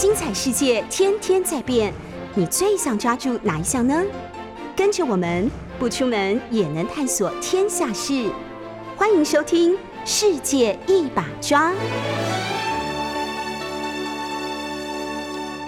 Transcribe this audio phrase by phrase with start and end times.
[0.00, 1.92] 精彩世界天天在变，
[2.36, 4.00] 你最想抓住哪一项呢？
[4.76, 8.30] 跟着我们不出门也能探索天下事，
[8.96, 9.72] 欢迎收听
[10.04, 11.72] 《世界一把抓》。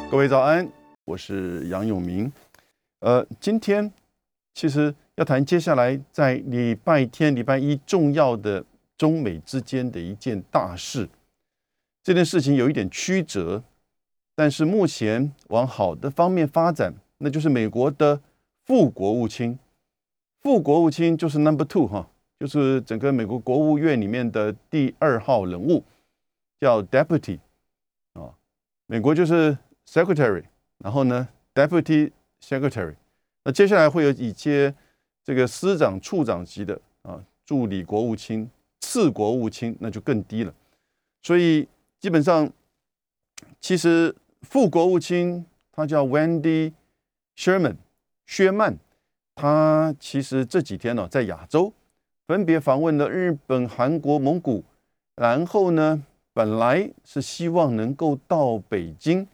[0.08, 0.70] 各位早安，
[1.06, 2.32] 我是杨永明。
[3.00, 3.92] 呃，今天
[4.54, 8.64] 其实要谈接下来在礼拜天、礼拜一重要的
[8.96, 11.08] 中美之间的一件大事。
[12.04, 13.64] 这件事情有一点曲折，
[14.40, 18.18] 但是目前往好的方面发展，那就是美国的
[18.64, 19.58] 副国务卿，
[20.40, 22.08] 副国务卿就是 Number Two 哈，
[22.38, 25.84] 就是整个美国国务院里面的第二号人物，
[26.58, 27.38] 叫 Deputy
[28.14, 28.32] 啊，
[28.86, 30.44] 美国就是 Secretary，
[30.78, 32.10] 然后呢 Deputy
[32.42, 32.94] Secretary，
[33.44, 34.74] 那接下来会有一些
[35.22, 40.54] 这个司长、处长级的啊，助理国务卿、次国务卿，那就更低了，
[41.22, 41.68] 所以。
[42.00, 42.50] 基本上，
[43.60, 46.72] 其实副国务卿他叫 Wendy
[47.36, 47.76] Sherman
[48.26, 48.76] 薛曼，
[49.34, 51.72] 他其实这几天呢在亚洲
[52.26, 54.64] 分别访问了日本、韩国、蒙古，
[55.16, 59.26] 然后呢本来是希望能够到北京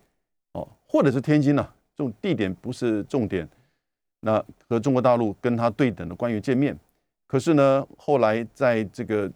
[0.53, 3.49] 哦，或者是天津呢，这种地点不是重点，
[4.21, 6.79] 那和中国大陆跟他对等的官员见面，
[7.27, 9.31] 可是呢后来在这个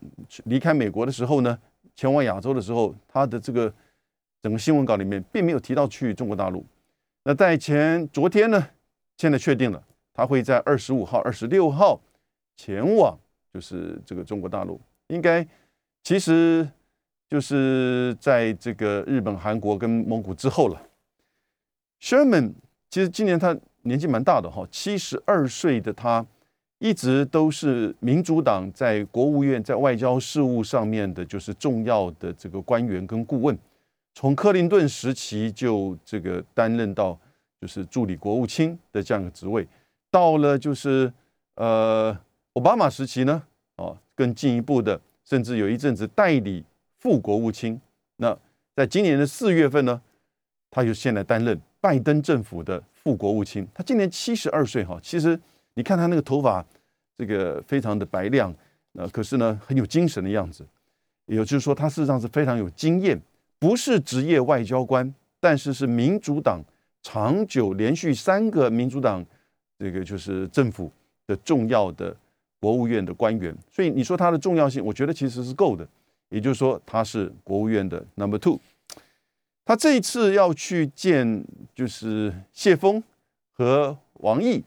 [0.45, 1.59] 离开美国的时候呢。
[1.97, 3.71] 前往亚洲的时候，他的这个
[4.43, 6.65] 整个新闻稿里面并没有提到去中国大陆。
[7.25, 8.67] 那在前昨天呢，
[9.17, 9.83] 现在确定了，
[10.13, 12.01] 他会在二十五号、二十六号
[12.57, 13.19] 前往，
[13.53, 14.81] 就是这个中国大陆。
[15.09, 15.47] 应该
[16.03, 16.69] 其实
[17.29, 20.81] 就是在这个日本、韩国跟蒙古之后了。
[22.01, 22.53] Sherman
[22.89, 26.27] 其实今年他年纪蛮大的哈，七十二岁的他。
[26.83, 33.55] 一直都是民主党在国务院在外交事务上面的，就是重要的这个官员跟顾问。
[34.15, 37.19] 从克林顿时期就这个担任到
[37.61, 39.67] 就是助理国务卿的这样一个职位，
[40.11, 41.13] 到了就是
[41.55, 42.17] 呃
[42.55, 43.43] 奥巴马时期呢，
[43.77, 46.65] 哦更进一步的，甚至有一阵子代理
[46.99, 47.81] 副国务卿。
[48.17, 48.37] 那
[48.75, 50.01] 在今年的四月份呢，
[50.71, 53.67] 他就现在担任拜登政府的副国务卿。
[53.75, 55.39] 他今年七十二岁哈，其实。
[55.75, 56.63] 你看他那个头发，
[57.17, 58.53] 这个非常的白亮，
[58.95, 60.67] 呃，可是呢很有精神的样子。
[61.27, 63.19] 也就是说，他事实上是非常有经验，
[63.61, 66.61] 不是职业外交官，但是是民主党
[67.03, 69.25] 长久连续三个民主党
[69.79, 70.91] 这个就是政府
[71.27, 72.17] 的重要的
[72.59, 73.57] 国务院的官员。
[73.71, 75.87] 所以你说他的重要性，我觉得其实是够的。
[76.31, 78.59] 也就是说，他是国务院的 Number Two。
[79.65, 81.45] 他这一次要去见
[81.75, 83.03] 就是谢峰
[83.53, 84.65] 和王毅。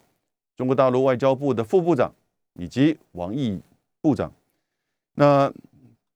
[0.56, 2.14] 中国大陆外交部的副部长
[2.60, 3.60] 以及王毅
[4.02, 4.32] 部长，
[5.16, 5.52] 那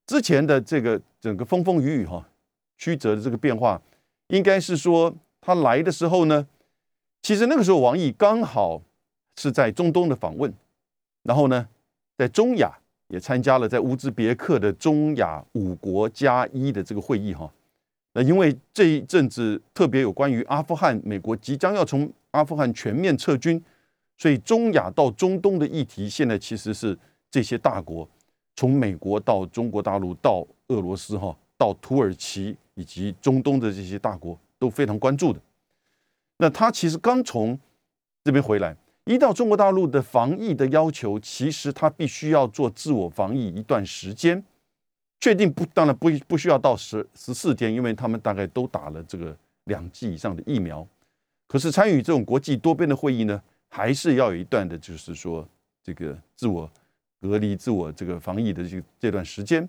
[0.06, 2.24] 之前的这个整个风风雨雨哈
[2.78, 3.82] 曲折的这个变化，
[4.28, 6.46] 应该是说他来的时候呢，
[7.20, 8.80] 其实那个时候王毅刚好
[9.36, 10.50] 是在中东的访问，
[11.24, 11.68] 然后呢，
[12.16, 12.72] 在中亚
[13.08, 17.52] 也参加了在乌兹别克的中亚五国加一的这个会议哈。
[18.14, 23.62] 那因为这一阵子特别有关于阿富汗，美国即将要从阿富汗全面撤军。
[24.20, 26.98] 所以，中亚到中东的议题，现在其实是
[27.30, 28.08] 这些大国，
[28.56, 35.40] 从美国到中国大陆到俄罗斯，哈，到土耳其以及中东的这些大国都非常关注的。
[36.36, 37.58] 那他其实刚从
[38.22, 44.44] 这边回来，一到中国大陆的防疫的要求，其实他必须要做自我防疫一段时间，
[45.18, 50.86] 确定不，当然不不需要到十十四天，因为他们大概都打了这个两剂以上的疫苗。
[51.48, 53.42] 可是参与这种国际多边的会议呢？
[53.70, 55.46] 还是要有一段的，就是说
[55.82, 56.70] 这个自我
[57.20, 59.68] 隔离、自我这个防疫的这这段时间。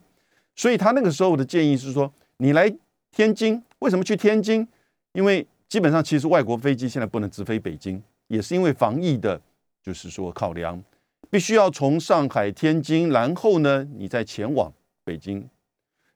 [0.56, 2.74] 所以他那个时候的建议是说，你来
[3.12, 4.68] 天津，为什么去天津？
[5.14, 9.40] 因为基本上其实外国飞机现在不能直飞北京，也是因为防疫的，
[9.82, 10.82] 就是说考量，
[11.30, 14.72] 必须要从上海、天津，然后呢，你再前往
[15.04, 15.48] 北京。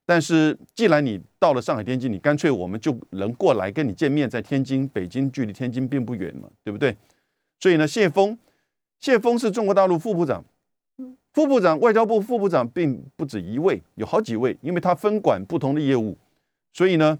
[0.05, 6.95] 但是既然你到了上海、天津，你干脆我们就能过来跟你见面，在天津、北京距离天津并不远嘛，对不对？
[7.59, 8.37] 所以呢，谢峰，
[8.99, 10.43] 谢峰是中国大陆副部长，
[11.31, 16.17] 副部长，外交部副部长并不止一位，有好几位，因为他分管不同的业务，
[16.73, 17.17] 所以呢，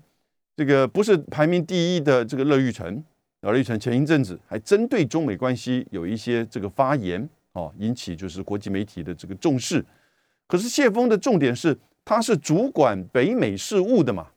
[0.57, 3.03] 这个不是排名第一的这个乐玉成，
[3.41, 9.85] 乐玉成前一阵子还针对中美关系有一些这个发言，哦，引起就是国际媒体的这个重视。
[10.47, 14.27] 可是谢峰的重点是，他是主管北美事务的嘛，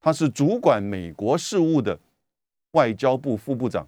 [0.00, 1.98] 他是主管美国事务的
[2.72, 3.86] 外交部副部长。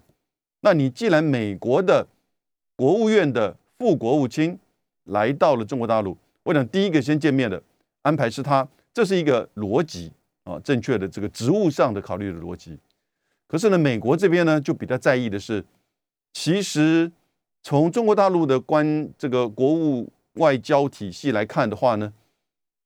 [0.61, 2.07] 那你既然美国的
[2.75, 4.57] 国务院的副国务卿
[5.05, 7.61] 来到了中国大陆，我想第一个先见面的
[8.01, 10.11] 安排是他，这是一个逻辑
[10.47, 12.79] 啊，正确的这个职务上的考虑的逻辑。
[13.47, 15.63] 可是呢，美国这边呢就比较在意的是，
[16.33, 17.11] 其实
[17.61, 22.13] 从中国大陆的关这个国务外交体系来看的话呢，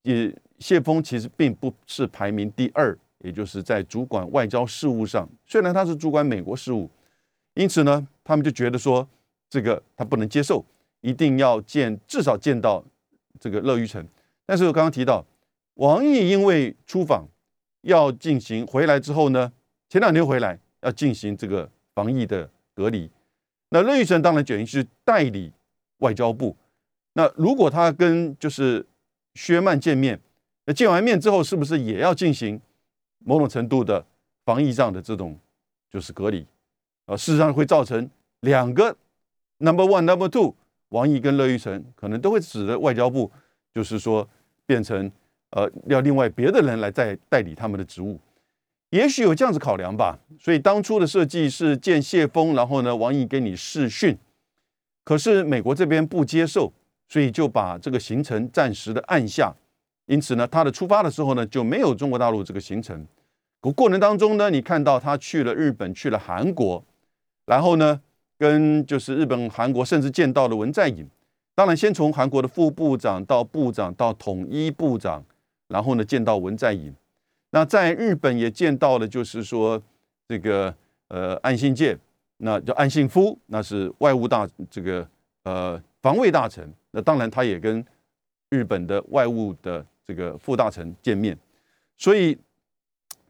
[0.01, 6.89] 也谢峰其实并不是排名第二，也就是在主管外交事务上，虽然他是主管美国事务，
[7.53, 9.07] 因此呢，他们就觉得说
[9.49, 10.63] 这个他不能接受，
[11.01, 12.83] 一定要见至少见到
[13.39, 14.07] 这个乐玉成。
[14.45, 15.25] 但是我刚刚提到，
[15.75, 17.27] 王毅因为出访
[17.81, 19.51] 要进行回来之后呢，
[19.89, 23.09] 前两天回来要进行这个防疫的隔离，
[23.69, 25.51] 那乐玉成当然等于是代理
[25.97, 26.55] 外交部。
[27.13, 28.85] 那如果他跟就是
[29.33, 30.19] 薛曼见面，
[30.65, 32.59] 那见完面之后，是不是也要进行
[33.19, 34.05] 某种程度的
[34.45, 35.37] 防疫上的这种
[35.89, 36.45] 就是隔离？
[37.05, 38.09] 啊，事实上会造成
[38.41, 38.95] 两个
[39.57, 40.55] number one number two，
[40.89, 43.29] 王毅跟乐玉成可能都会使得外交部
[43.73, 44.27] 就是说
[44.65, 45.11] 变成
[45.51, 48.19] 呃要另外别的人来再代理他们的职务，
[48.89, 50.19] 也许有这样子考量吧。
[50.39, 54.17] 所以当初的设计是见谢峰，然后呢王毅给你试训，
[55.05, 56.73] 可是美国这边不接受。
[57.11, 59.53] 所以就把这个行程暂时的按下，
[60.05, 63.05] 因此呢，他的出发的时候呢就没有中国大陆这个行程。
[63.59, 66.81] 过过程当中呢，你看到他去了日本，去了韩国，
[67.45, 67.99] 然后呢，
[68.37, 71.05] 跟就是日本、韩国，甚至见到了文在寅。
[71.53, 75.21] 当然，先从韩国的副部长到部长到统一部长，
[75.71, 76.93] 然后呢见到文在寅。
[77.51, 79.81] 那在日本也见到了，就是说
[80.27, 80.73] 这个
[81.07, 81.97] 呃岸信介，
[82.37, 85.07] 那叫岸信夫，那是外务大这个
[85.43, 86.71] 呃防卫大臣。
[86.91, 87.83] 那当然，他也跟
[88.49, 91.37] 日本的外务的这个副大臣见面，
[91.97, 92.37] 所以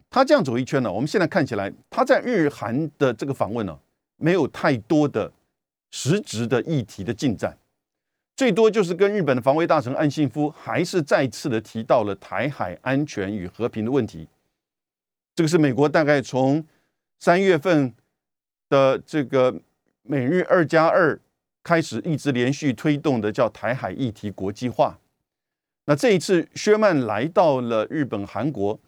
[0.09, 0.91] 他这样走一圈呢。
[0.91, 3.79] 我们现在看起来，他在日韩的这个访问呢，
[4.17, 5.31] 没有太多的
[5.91, 7.55] 实质的议题的进展，
[8.35, 14.27] 最多就是跟日本的防卫大臣岸信夫还是再次的提到了台海安全与和平的问题。
[15.35, 16.65] 这个是美国大概从
[17.19, 17.93] 三月份
[18.69, 19.61] 的这个
[20.03, 21.19] 美日二加二。
[21.63, 24.99] 开始一直连续推动的叫台海议题国际化。
[25.85, 28.79] 那这一次薛曼来到了日本、韩国，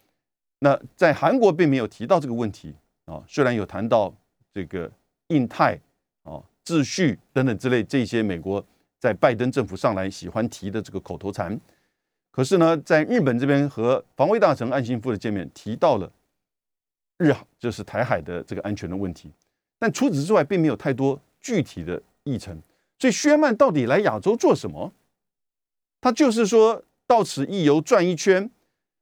[0.58, 2.74] 那在韩国并没有提到这个问题
[3.06, 4.12] 啊，虽然有谈到
[4.52, 4.92] 这个
[5.28, 5.80] 印太
[6.24, 8.66] 啊秩序等等之类这些美国
[9.04, 11.60] 在拜登政府上来喜欢提的这个口头禅，
[12.32, 16.10] 可是呢，在日本这边和防卫大臣岸信夫的见面提到了
[17.18, 19.30] 日就是台海的这个安全的问题，
[19.78, 22.02] 但除此之外并没有太多具体的。
[22.24, 22.58] 议程，
[22.98, 24.94] 所以薛曼到底来亚洲做什么？
[26.00, 28.50] 他就是说到此一游转一圈，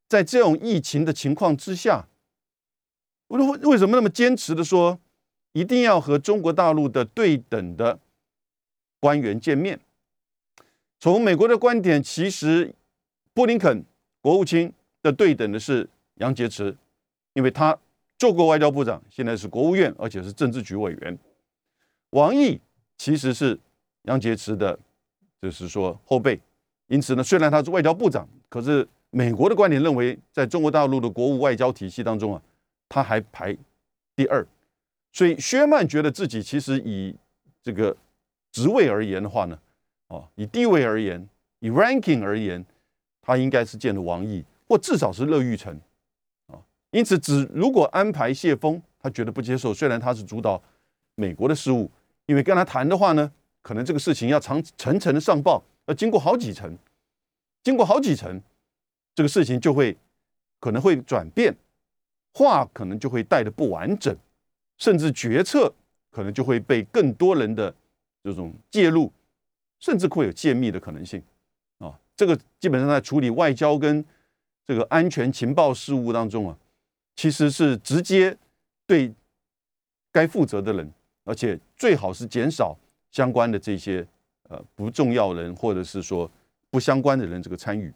[0.09, 2.07] 在这种疫情的情况之下，
[3.27, 5.00] 为为什么那么坚持的说
[5.53, 8.00] 一定要和中国大陆的对等的
[9.00, 9.80] 官员见面？
[11.01, 12.74] 从美国的观点，其实
[13.33, 13.83] 布林肯
[14.21, 14.71] 国务卿
[15.01, 15.89] 的对等的是
[16.19, 16.74] 杨洁篪，
[17.33, 17.77] 因为他
[18.18, 21.19] 做过外交部长，现在是国务院，而且是政治局委员。
[22.12, 22.62] 王毅。
[23.03, 23.59] 其实是
[24.03, 24.77] 杨洁篪的，
[25.42, 26.39] 就是说后辈。
[26.86, 32.42] 因此呢，虽然他是外交部长，可是美国的观点认为，在中国大陆的国务外交体系当中啊，
[32.88, 33.57] 他还排
[34.15, 34.48] 第二。
[35.12, 37.15] 所以薛曼觉得自己其实以
[37.63, 37.98] 这个
[38.51, 39.57] 职位而言的话呢，
[40.12, 41.28] 哦，以地位而言，
[41.60, 42.63] 以 ranking 而言，
[43.22, 45.74] 他应该是见了王毅，或至少是乐玉成
[46.48, 46.60] 啊。
[46.92, 49.74] 因此，只如果安排谢峰，他觉得不接受。
[49.74, 50.62] 虽然他是主导
[51.15, 51.89] 美国的事务。
[52.27, 53.30] 因为跟他谈的话呢，
[53.62, 56.77] 可能这个事情要长层层的上报，要经过好几层，
[57.62, 58.41] 经过好几层，
[59.13, 59.98] 这个事情就会
[60.58, 61.53] 可能会转变，
[62.34, 64.15] 话可能就会带的不完整，
[64.77, 65.74] 甚至决策
[66.10, 67.74] 可能就会被更多人的
[68.24, 69.12] 这种介入，
[69.81, 71.21] 甚至会有泄密的可能性
[71.79, 72.00] 啊。
[72.15, 74.05] 这个基本上在处理外交跟
[74.65, 76.57] 这个安全情报事务当中啊，
[77.17, 78.38] 其实是直接
[78.88, 79.13] 对
[80.13, 80.89] 该负责的人。
[81.23, 82.75] 而且最好是减少
[83.11, 84.05] 相关的这些
[84.50, 86.29] 呃不重要人或者是说
[86.71, 87.93] 不相关的人这个参与。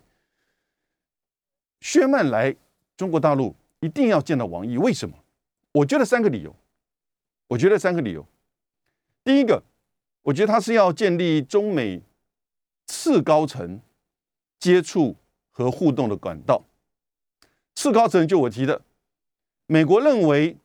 [1.81, 2.55] 薛曼来
[2.95, 5.15] 中国大陆一定要见到王毅，为什么？
[5.71, 6.55] 我觉得三个理由。
[7.47, 8.25] 我觉得三个理由。
[9.23, 9.61] 第一个，
[10.25, 12.03] 我觉得他是要建立中美
[12.85, 13.81] 次高层
[14.59, 15.15] 接触
[15.51, 16.63] 和互动的管道。
[17.73, 18.83] 次高层就我提的，
[19.65, 20.57] 美国认为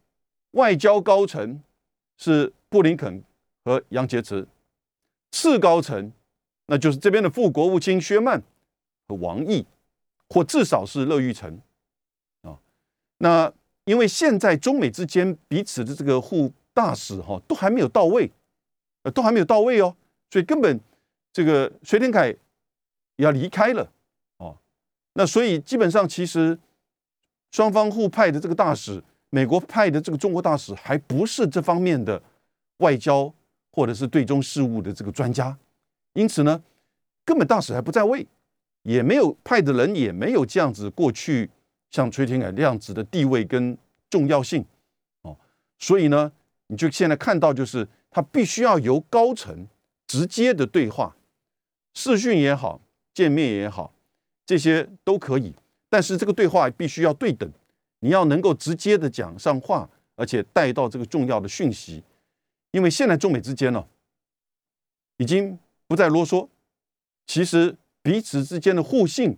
[0.51, 1.63] 外交高层。
[2.23, 3.25] 是布林肯
[3.65, 4.45] 和杨洁篪，
[5.33, 6.13] 次高层，
[6.67, 8.43] 那就是这边的副国务卿薛曼
[9.09, 9.65] 和王毅，
[10.29, 11.59] 或至少是乐玉成
[12.43, 12.61] 啊。
[13.17, 13.51] 那
[13.85, 18.31] 因为现在中美之间彼此的这个互大使哈都还没有到位，
[19.03, 19.97] 呃，都还没有到位哦，
[20.31, 20.81] 所以根本
[21.33, 23.91] 这个崔天凯也要离开了
[24.39, 24.57] 哦。
[25.15, 26.59] 那所以基本上其实
[27.51, 32.21] 双方互派的这个大使美国派的这个中国大使还不是这方面的
[32.79, 33.33] 外交
[33.73, 35.57] 或者是对中事务的这个专家，
[36.15, 36.63] 因此呢，
[37.25, 38.27] 根本大使还不在位，
[38.83, 41.49] 也没有派的人也没有这样子过去
[41.91, 43.79] 像崔天凯那样子的地位跟
[44.09, 44.65] 重要性
[45.23, 45.37] 哦，
[45.79, 46.31] 所以呢，
[46.67, 49.67] 你就现在看到就是他必须要由高层
[50.07, 51.17] 直接的对话，
[51.95, 52.81] 视讯也好，
[53.15, 53.93] 见面也好，
[54.45, 55.55] 这些都可以。
[55.89, 57.51] 但是这个对话必须要对等，
[58.01, 62.03] 你要能够直接的讲上话，而且带到这个重要的讯息。
[62.73, 63.87] 因为现在中美之间呢，
[65.17, 66.49] 已经不再啰嗦，
[67.27, 69.37] 其实彼此之间的互信，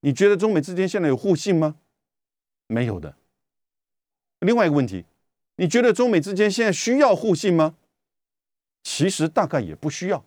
[0.00, 1.76] 你觉得中美之间现在有互信吗？
[2.66, 3.14] 没有的。
[4.38, 5.04] 另外一个问题，
[5.60, 7.76] 你觉得中美之间现在需要互信吗？
[8.82, 10.24] 其实大概也不需要，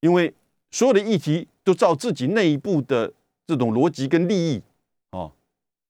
[0.00, 0.34] 因为
[0.70, 3.12] 所有的议题都照自己内部的。
[3.46, 4.62] 这种逻辑跟利益，
[5.10, 5.30] 啊，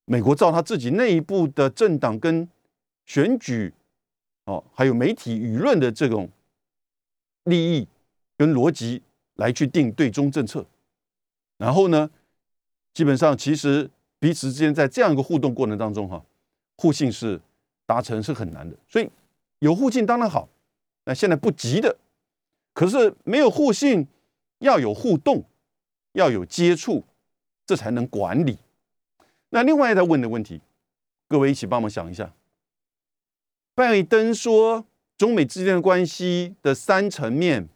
[0.06, 2.48] 美国照他自己内部的政党跟
[3.06, 3.72] 选举，
[4.46, 6.28] 哦，还有媒体舆论的这种
[7.44, 7.86] 利益
[8.36, 9.02] 跟逻辑
[9.36, 10.66] 来去定对中政策，
[11.58, 12.10] 然后呢，
[12.92, 16.24] 基本上其实彼此之间在这样一个互动过程当中，哈，
[16.76, 17.40] 互信是
[17.86, 19.10] 达成是很难的，所以
[19.58, 20.48] 有互信当然好，
[21.04, 21.96] 那现在不急的，
[22.72, 24.06] 可是没有互信，
[24.58, 25.44] 要有互动，
[26.12, 27.04] 要有接触。
[27.66, 28.58] 这才能管理。
[29.48, 30.60] 那另外再问的问题，
[31.26, 32.34] 各位一起帮忙想一下。
[33.74, 34.84] 拜登说，
[35.16, 37.70] 中美之间的关系的三层面：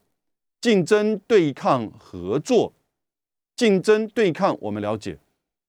[0.61, 2.75] 竞争、对抗、合作。
[3.57, 5.19] 竞争、对抗，我们了解。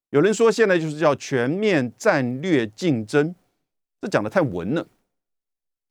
[0.10, 3.34] 有人说，现在就是叫全面战略竞争，
[4.02, 4.88] 这讲的太文了。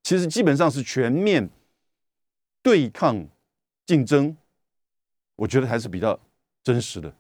[0.03, 1.49] 其实基本上是全面
[2.63, 3.27] 对抗
[3.85, 4.37] 竞争，
[5.37, 6.19] 我觉得还是比较
[6.63, 7.15] 真实的。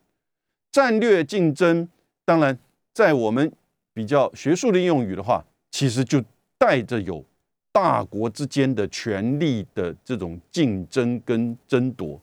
[0.70, 1.88] 战略竞争，
[2.24, 2.58] 当然，
[2.92, 3.52] 在我们
[3.92, 6.22] 比较学术的用语的话，其实就
[6.56, 7.24] 带着有
[7.72, 12.20] 大国之间的权力的这种竞争跟争夺，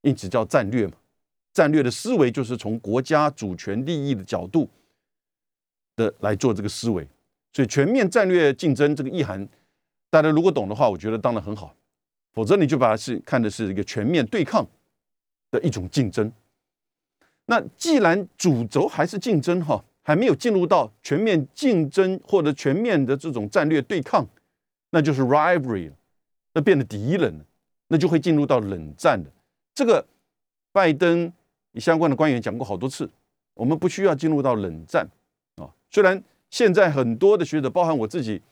[0.00, 0.94] 因此叫战略嘛。
[1.52, 4.68] 战略的思维就是从国家主权利益的角度
[5.96, 7.06] 的来做这个思维，
[7.52, 9.46] 所以全面战略竞争这个意涵，
[10.10, 11.74] 大家如果懂的话，我觉得当然很好；
[12.32, 14.66] 否则你就把它是看的是一个全面对抗
[15.50, 16.32] 的一种竞争。
[17.46, 24.26] 那既然主轴还是竞争哈，还没有进入到全面竞争或者全面的这种战略对抗，
[24.90, 25.92] 那就是 rivalry，
[26.54, 27.44] 那变得敌人了，
[27.88, 29.30] 那就会进入到冷战的。
[29.74, 30.06] 这个
[30.70, 31.30] 拜登
[31.74, 33.10] 相关的官员讲过好多次，
[33.54, 35.06] 我们不需要进入到冷战
[35.56, 35.68] 啊。
[35.90, 38.42] 虽然现在很多的学者，包含我自己，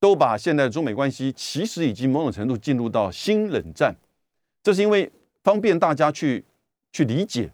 [0.00, 3.94] 都把现在中美关系其实已经某种程度进入到新冷战，
[4.62, 5.12] 这是因为
[5.44, 6.42] 方便大家去
[6.90, 7.52] 去理解。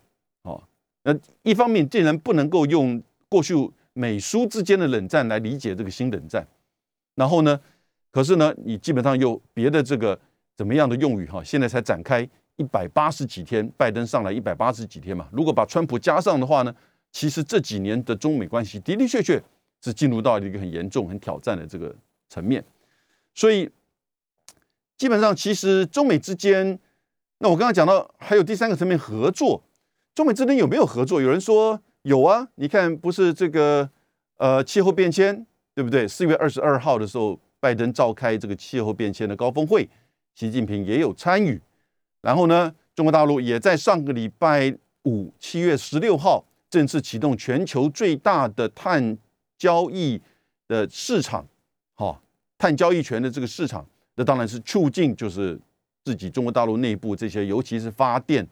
[1.02, 1.12] 那
[1.42, 3.52] 一方面，竟然不能够用过去
[3.92, 6.46] 美苏之间的冷战来理解这个新冷战，
[7.16, 7.60] 然后呢，
[8.12, 10.18] 可是呢，你基本上有别的这个
[10.56, 11.42] 怎么样的用语哈？
[11.42, 12.26] 现在才展开
[12.56, 15.28] 一百八十几天，拜登上来一百八十几天嘛。
[15.32, 16.72] 如果把川普加上的话呢，
[17.10, 19.42] 其实这几年的中美关系的的确确
[19.84, 21.94] 是进入到一个很严重、很挑战的这个
[22.30, 22.64] 层面。
[23.34, 23.68] 所以
[24.96, 26.78] 基本上，其实中美之间，
[27.38, 29.62] 那我刚刚讲到还有第三个层面合作。
[30.14, 31.20] 中美之间有没有合作？
[31.20, 33.90] 有人说有啊，你看不是这个
[34.36, 36.06] 呃气候变迁对不对？
[36.06, 39.90] 四月二十二号的时候，拜登召开这个气候变迁的高峰会，
[40.34, 41.60] 习近平也有参与。
[42.20, 44.72] 然后呢，中国大陆也在上个礼拜
[45.02, 49.18] 五，七月十六号正式启动全球最大的碳
[49.64, 50.20] 交易
[50.68, 51.46] 的市场，
[51.94, 52.20] 哈，
[52.58, 55.58] 碳交易权的这个市场，那当然是促进就是
[56.04, 58.46] 自己中国大陆内部这些，尤其是发电。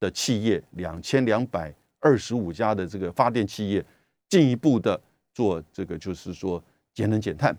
[0.00, 3.84] 的企业两千两百二十五家的这个发电企业，
[4.28, 5.00] 进一步的
[5.34, 6.62] 做这个，就是说
[6.94, 7.52] 节能减碳。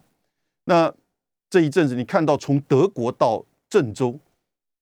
[0.64, 0.90] 那
[1.50, 4.18] 这一阵子，你看到从德国到郑州、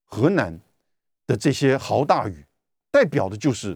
[0.05, 0.59] 河南
[1.25, 2.45] 的这些豪大雨，
[2.91, 3.75] 代表的就是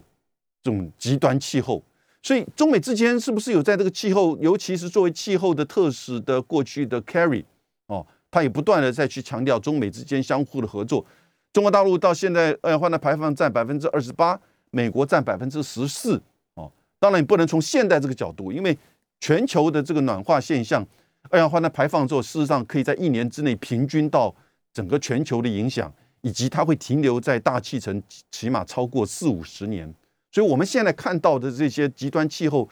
[0.62, 1.82] 这种极端气候。
[2.22, 7.44] 所以，中美之间是不是有在这个气候，尤其是作为气候的特使的过去的 carry
[7.88, 11.04] 哦，他也不断的再去强调中美之间相互的合作。
[11.52, 16.22] 中国大陆到现在二氧化碳排放占百分之二十八，美国占百分之十四。
[16.54, 18.78] 哦，当然你不能从现代这个角度，因为
[19.20, 20.86] 全球的这个暖化现象，
[21.28, 24.32] 二氧化碳排放之后，事实上可以在一年之内平均到
[24.72, 28.00] 整个全球的影响，以及它会停留在大气层
[28.30, 29.92] 起码超过四五十年。
[30.32, 32.66] 所以我们现在看到的这些极端气候，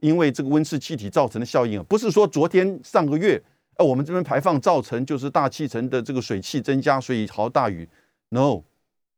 [0.00, 3.40] 因为这个温室气体造成的效应啊，不是说昨天上个月，
[3.76, 7.88] 呃，我们这边排放造成就是大气层的这个水汽增加，所以豪大雨。
[8.30, 8.62] No，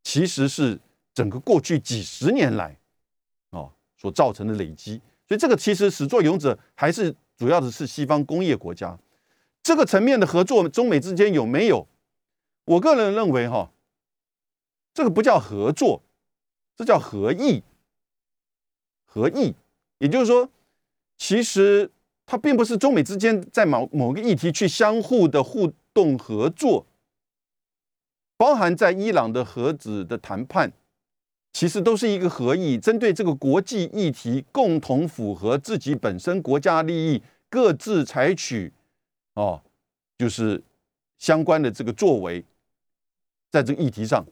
[0.02, 0.78] 其实是
[1.14, 2.76] 整个过去几十年来，
[3.48, 8.98] 哦所造成的累积，所以这个其实始作俑者还是主要的是西方工业国家。
[9.62, 11.88] 这个层面的合作，中美之间有没有？
[12.66, 13.70] 我个人认为，哈，
[14.92, 16.02] 这个不叫合作，
[16.76, 17.62] 这叫合意。
[19.16, 19.54] 合意，
[19.96, 20.46] 也就是说，
[21.16, 21.90] 其实
[22.26, 26.86] 它并不是中美之间在某某个议题去相互的互动合作，
[28.36, 30.70] 包含在伊朗的核子的谈判，
[31.54, 38.74] 其实都是一个合意，针对这个国际议题，共同符合自己本身国家利益，各自采取
[39.32, 39.62] 哦，
[40.18, 40.62] 就是
[41.16, 42.44] 相关的这个作为，
[43.50, 44.26] 在这个议题上，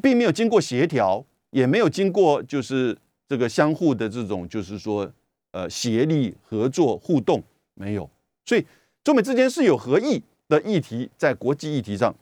[0.00, 2.96] 并没有经过协调，也没有经过就是。
[3.28, 5.10] 这个相互的这种就是说，
[5.52, 7.42] 呃，协力合作互动
[7.74, 8.08] 没有，
[8.44, 8.66] 所以
[9.02, 12.14] 中美之间是有合意的议题在国际议题上。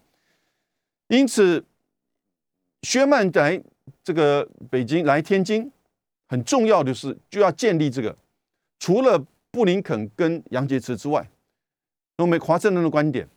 [1.08, 1.64] 因此，
[2.82, 3.60] 薛曼来
[4.04, 5.70] 这个北京来天津，
[6.28, 8.16] 很重要的是就要建立这个，
[8.78, 11.28] 除了布林肯跟杨洁篪之外，
[12.16, 13.28] 中美华盛顿的观点，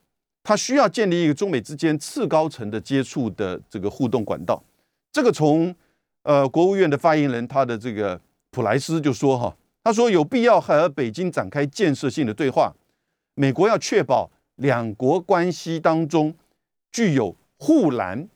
[0.43, 4.63] 他需要建立一个中美之间次高层的接触的这个互动管道。
[5.11, 5.73] 这个从
[6.23, 12.73] 呃，国务院的发言人他的这个普莱斯就说哈，他说有必要和北京展开建设性的对话，
[13.35, 16.33] 美国要确保两国关系当中
[16.91, 18.29] 具有护栏，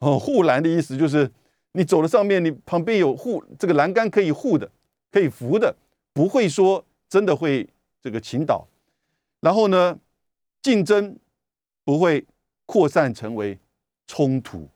[0.00, 1.30] 哦，护栏的意思就是
[1.72, 4.70] 你走的上面，你旁边有护这个栏杆可以护的，
[5.10, 5.74] 可以扶的，
[6.12, 7.66] 不会说真的会
[8.02, 8.68] 这个倾倒，
[9.40, 9.98] 然后呢，
[10.60, 11.16] 竞争
[11.82, 12.26] 不会
[12.66, 13.58] 扩散成为
[14.06, 14.68] 冲突，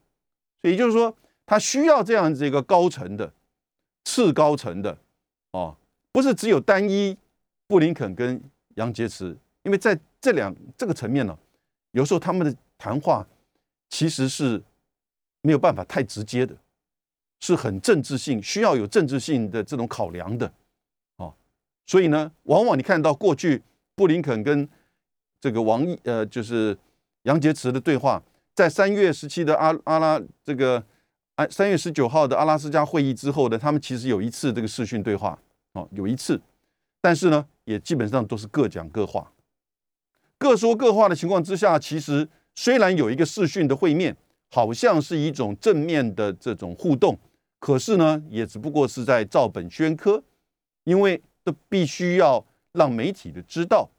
[0.63, 1.15] 所以也就是说。
[1.47, 3.33] 他需要这样子一个高层的、
[4.05, 4.99] 次高层的，
[5.53, 5.76] 哦，
[6.11, 7.17] 不是只有单一
[7.69, 8.43] 布林肯跟
[8.75, 11.38] 杨洁篪，因为在这两这个层面呢，
[11.93, 13.25] 有时候他们的谈话
[13.88, 14.61] 其实是
[15.41, 16.57] 没有办法太直接的，
[17.38, 20.53] 是很政治性，需要有政治性的这种考量的，
[21.19, 21.33] 哦，
[21.87, 23.62] 所以呢，往往你看到过去
[23.95, 24.68] 布林肯跟
[25.40, 26.77] 这个王毅，呃，就是
[27.23, 28.20] 杨洁篪的对话，
[28.53, 30.85] 在三月十七的阿阿拉这个。
[31.37, 35.38] 哎，三月十九号的阿拉斯加会议之后呢，他们其实有一次这个视讯对话，
[35.72, 36.40] 哦，有一次，
[37.03, 39.31] 但是呢，也基本上都是各讲各话，
[40.38, 44.16] 各说各话的情况之下，其实虽然有一个视讯的会面，
[44.51, 47.18] 好像是一种正面的这种互动，
[47.59, 50.25] 可是呢，也只不过是在照本宣科，
[50.85, 53.90] 因为都必须要让媒体的知道，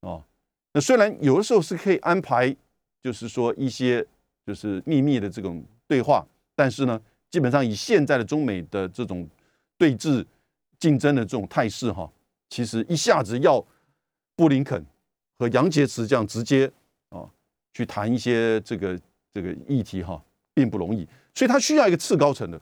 [0.00, 0.24] 哦，
[0.72, 2.56] 那虽然有的时候是可以安排，
[3.02, 4.06] 就是说一些
[4.46, 6.26] 就是秘密的这种对话。
[6.60, 9.26] 但是呢，基本上以现在的中美的这种
[9.78, 10.22] 对峙、
[10.78, 12.06] 竞争的这种态势，哈，
[12.50, 13.64] 其实一下子要
[14.36, 14.84] 布林肯
[15.38, 16.70] 和杨洁篪这样直接
[17.08, 17.24] 啊
[17.72, 19.00] 去谈一些这个
[19.32, 21.08] 这个议题，哈，并不容易。
[21.34, 22.60] 所以他需要一个次高层的，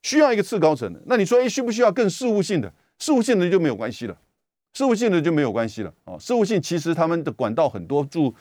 [0.00, 0.98] 需要一个次高层的。
[1.04, 2.72] 那你说，哎，需不需要更事务性的？
[2.98, 4.18] 事务性的就没有关系了，
[4.72, 6.16] 事务性的就没有关系了啊。
[6.18, 8.34] 事务性其实他们的管道很多，驻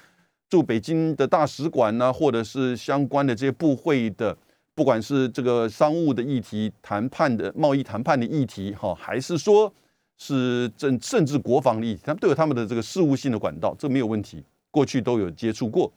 [0.49, 4.37] 驻北京的大使馆呢，或者是相关的这些部会的。
[4.77, 9.73] 不管是这个商务的议题、谈判的贸易谈判的议题，哈，还是说
[10.19, 14.43] 是政甚至国防的议题，他们都有他们的这个事务性的管道，这没有问题。
[14.69, 15.91] 过去都有接触过。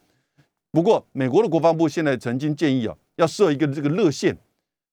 [0.71, 4.35] 不过，美国的国防部现在曾经建议啊，要设一个这个热线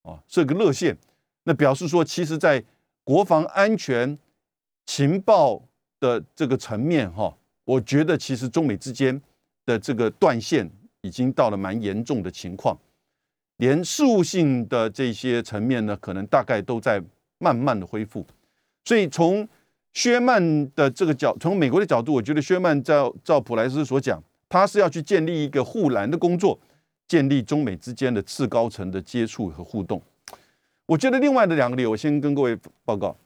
[0.01, 0.97] 啊，设个热线，
[1.45, 2.61] 那表示说，其实，在
[3.05, 4.19] 国防安全
[4.85, 5.63] 情报
[6.01, 9.21] 的这个层面，哈，我觉得其实中美之间
[9.65, 10.69] 的这个断线
[11.03, 12.77] 已经到了蛮严重的情况。
[13.57, 17.01] 连事务性的这些层面呢，可能大概都在
[17.39, 18.25] 慢慢的恢复。
[18.85, 19.47] 所以从
[19.93, 26.57] 薛曼的这个角，从美国的角度，我觉得薛曼照照普莱斯所讲，他是要去建立一个护栏的工作，
[27.07, 30.01] 建立中美之间的次高层的接触和互动。
[30.85, 33.17] 我觉得另外的两个理由，我先跟各位报告。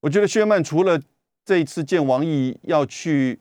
[0.00, 1.00] 我觉得薛曼除了
[1.44, 3.40] 这一次见王毅要去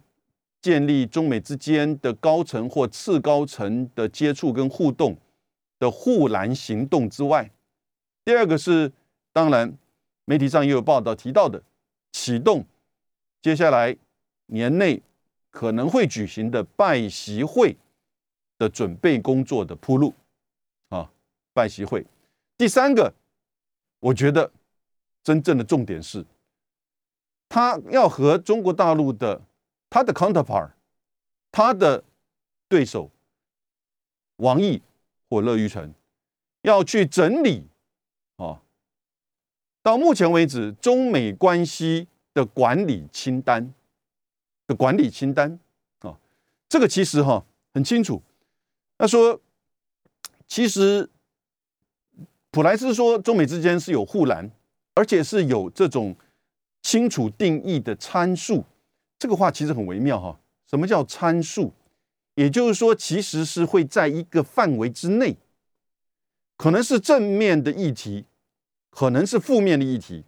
[0.61, 5.17] 建立中美之间的高层或次高层的接触跟互动。
[5.77, 7.51] 的护栏行动之外，
[8.23, 8.91] 第二个是，
[9.33, 9.77] 当然
[10.25, 11.61] 媒体上也有报道提到的，
[12.11, 12.65] 启动
[13.41, 13.95] 接下来
[14.47, 15.01] 年内
[15.51, 17.75] 可能会举行的拜习会
[18.57, 20.13] 的准备工作的铺路
[20.89, 21.11] 啊，
[21.53, 22.05] 拜习会。
[22.57, 23.13] 第三个，
[23.99, 24.49] 我觉得
[25.23, 26.25] 真正的重点是，
[27.49, 29.41] 他要和中国大陆的
[29.89, 30.71] 他的 counterpart，
[31.51, 32.03] 他的
[32.69, 33.11] 对手
[34.37, 34.81] 王毅。
[35.29, 35.93] 或乐于成
[36.61, 37.67] 要去整理
[38.37, 38.61] 啊，
[39.81, 43.73] 到目前为止中美关系的管理清单
[44.67, 45.59] 的管理清单
[45.99, 46.17] 啊，
[46.67, 48.21] 这个其实哈很清楚。
[48.97, 49.39] 他说，
[50.47, 51.09] 其实
[52.49, 54.49] 普莱斯说中美之间是有护栏，
[54.93, 56.15] 而且是有这种
[56.81, 58.63] 清楚定义的参数。
[59.19, 60.39] 这个话其实很微妙哈。
[60.65, 61.73] 什么叫参数？
[62.35, 65.37] 也就是说，其实是会在一个范围之内，
[66.57, 68.25] 可能是正面的议题，
[68.89, 70.23] 可能是负面的议题。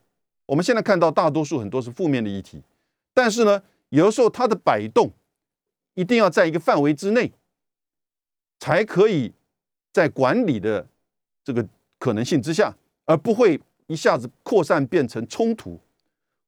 [0.46, 2.64] 我们现在看到大多数很多是负面的议题，
[3.14, 5.12] 但是呢，有的时候它的摆动
[5.96, 7.34] 一定要在一个范围之内，
[8.58, 9.34] 才可以
[9.92, 10.88] 在管理的
[11.44, 11.68] 这个
[12.00, 15.82] 可能性之下，而不会一下子扩散变成冲突，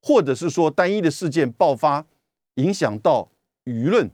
[0.01, 2.05] 或者是说单一的事件爆发，
[2.53, 3.29] 影响到
[3.65, 4.09] 舆论。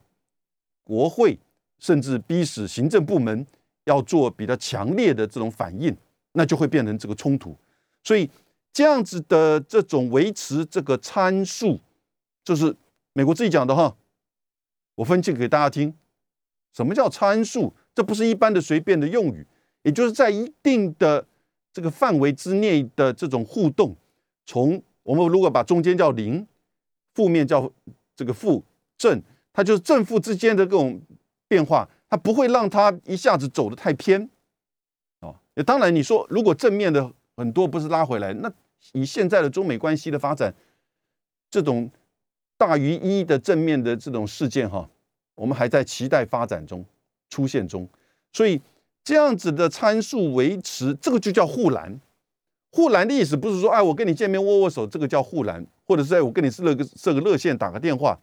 [0.85, 1.37] 国会
[1.79, 3.45] 甚至逼使行政部门
[3.83, 5.93] 要做比较强烈的这种反应，
[6.33, 7.57] 那就会变成这个冲突。
[8.03, 8.29] 所以
[8.71, 11.81] 这样子的这种维持这个参数，
[12.43, 12.73] 就是
[13.13, 13.97] 美国自己讲的哈。
[14.95, 15.93] 我分析给大家听，
[16.71, 17.73] 什么叫参数？
[17.93, 19.45] 这不是一般的随便的用语，
[19.81, 21.25] 也就是在一定的
[21.73, 23.95] 这个范围之内的这种互动。
[24.45, 26.47] 从我们如果把中间叫零，
[27.13, 27.71] 负面叫
[28.15, 28.63] 这个负
[28.97, 29.21] 正。
[29.55, 31.01] 它就是正负之间的各种
[31.47, 34.29] 变化，它不会让它一下子走得太偏，
[35.21, 35.33] 哦。
[35.65, 38.51] 当然，你说如果正面的很多不是拉回来，那
[38.91, 40.53] 以现在的中美关系的发展，
[41.49, 41.89] 这种
[42.57, 44.89] 大于一的正面的这种事件哈，
[45.35, 46.83] 我们还在期待发展中
[47.29, 47.87] 出现中。
[48.33, 48.61] 所以
[49.05, 51.97] 这样子的参数维持，这个就叫护栏。
[52.71, 58.19] 护栏的意思不是说，哎，我跟你见面握握手，这个叫护栏，或者是我跟你设个设个热线，打个电话。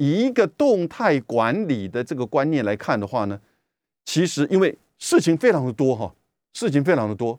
[0.00, 3.38] 以一个动态管理的这个观念来看的话呢，
[4.06, 6.14] 其实因为事情非常的多哈，
[6.54, 7.38] 事情非常的多。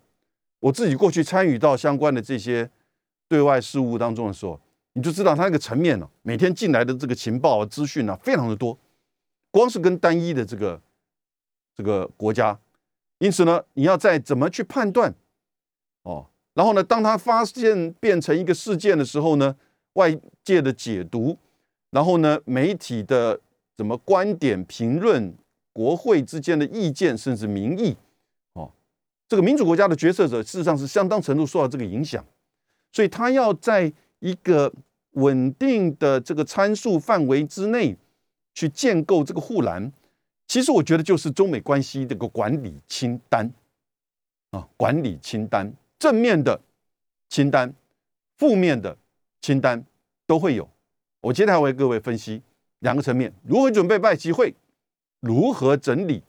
[0.60, 2.70] 我自己过去参与到相关的这些
[3.28, 4.62] 对外事务当中的时候，
[4.94, 8.78] 你就知道它那个层面呢，每天进来的这个情报资讯呢，非常的多。
[9.50, 10.80] 光是跟单一的这个
[11.76, 12.60] 这个国家，
[13.18, 15.16] 因此呢，你要再怎么去判断
[16.04, 19.56] 哦，然后呢，当它发现变成一个事件的时候呢，
[19.94, 21.40] 外界的解读。
[21.92, 23.40] 然后呢，媒体的
[23.78, 25.34] 怎么观点评论，
[25.74, 27.96] 国会之间的意见，甚至民意，
[28.54, 28.72] 哦，
[29.28, 32.26] 这个民主国家的决策者事实上是相当程度受到这个影响，
[32.94, 34.72] 所以他要在一个
[35.12, 37.98] 稳定的这个参数范围之内
[38.54, 39.92] 去建构这个护栏。
[40.48, 43.52] 其实我觉得就是中美关系这个管理清单
[44.52, 46.62] 啊，管理清单，正面的
[47.28, 47.74] 清单，
[48.38, 48.98] 负面的
[49.42, 49.84] 清单
[50.26, 50.70] 都会有。
[51.22, 52.42] 我接下来为各位分析
[52.80, 54.56] 两个层面：如何准备拜集会，
[55.20, 56.24] 如何整理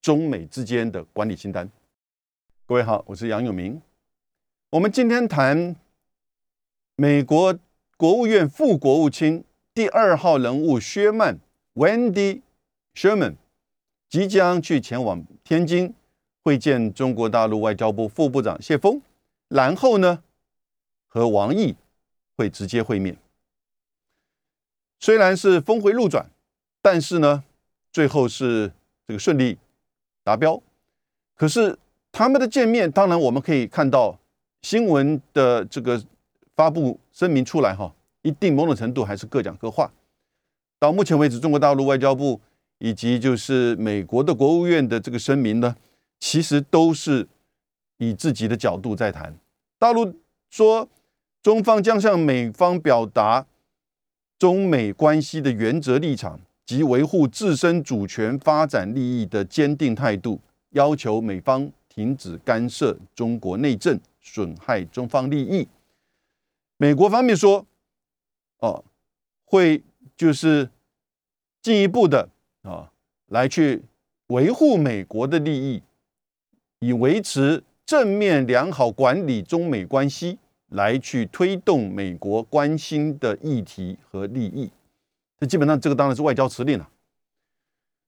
[0.00, 1.70] 中美之间的管理清单。
[2.64, 3.82] 各位好，我是杨永明。
[4.70, 5.76] 我们今天谈
[6.96, 7.58] 美国
[7.98, 11.38] 国务院副国务卿第二号人物薛曼
[11.74, 12.40] （Wendy
[12.94, 13.34] Sherman）
[14.08, 15.92] 即将去前往天津
[16.42, 19.02] 会见中国大陆外交部副部长谢峰，
[19.48, 20.22] 然后呢
[21.06, 21.76] 和王毅
[22.36, 23.18] 会直接会面。
[25.02, 26.30] 虽然是峰回路转，
[26.82, 27.42] 但是呢，
[27.90, 28.70] 最后是
[29.08, 29.56] 这个顺利
[30.22, 30.62] 达标。
[31.34, 31.78] 可是
[32.12, 34.18] 他们的见面，当然我们可以看到
[34.60, 36.02] 新闻的这个
[36.54, 39.90] 发布声明出来哈，一定某种程度还是各讲各话。
[40.78, 42.38] 到目前为止，中国大陆外交部
[42.76, 45.74] 以及就是美国的国务院的这个声明呢，
[46.18, 47.26] 其实都是
[47.96, 49.34] 以自己的角度在谈。
[49.78, 50.14] 大陆
[50.50, 50.86] 说，
[51.42, 53.46] 中方将向美方表达。
[54.40, 65.68] 中美关系的原则立场及维护自身主权发展利益的坚定态度，要求美方停止干涉中国内政，损害中方利益。
[66.78, 67.66] 美国方面说，
[68.60, 68.82] 哦，
[69.44, 69.82] 会
[70.16, 70.70] 就是
[71.60, 72.30] 进一步的
[72.62, 72.90] 啊，
[73.26, 73.82] 来去
[74.28, 75.82] 维护美国的利益，
[76.78, 80.38] 以维持正面良好管理中美关系。
[80.70, 84.70] 来去推动美国关心的议题和利益，
[85.38, 86.88] 这基本上这个当然是外交辞令了。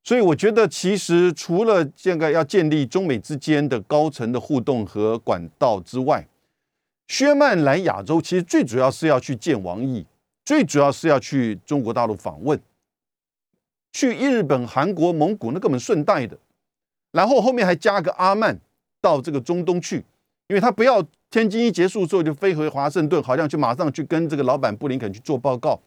[0.04, 6.26] 所以我觉得，其实除了现在要建立中美之间的高层的互动和管道之外，
[7.06, 10.04] 薛曼来亚洲其实最主要是要去见王毅，
[10.44, 12.60] 最主要是要去中国大陆访问，
[13.92, 16.36] 去日本、韩国、蒙古那根本顺带的，
[17.12, 18.58] 然后后面还加个阿曼
[19.00, 20.04] 到这个中东去，
[20.48, 21.06] 因为他不要。
[21.32, 25.80] 天津一结束之后，就飞回华盛顿，好像就马上去跟这个老板布林肯去做报告。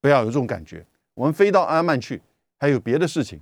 [0.00, 2.22] 不要有这种感觉，我们飞到阿曼去，
[2.60, 3.40] 还有别的事情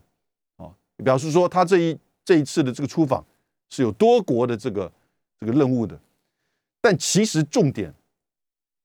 [0.57, 0.73] 啊。
[1.05, 3.23] 表示说，他这一这一次的这个出访
[3.69, 4.91] 是有多国的这个
[5.41, 6.01] 这个任务的。
[6.81, 7.93] 但其实重点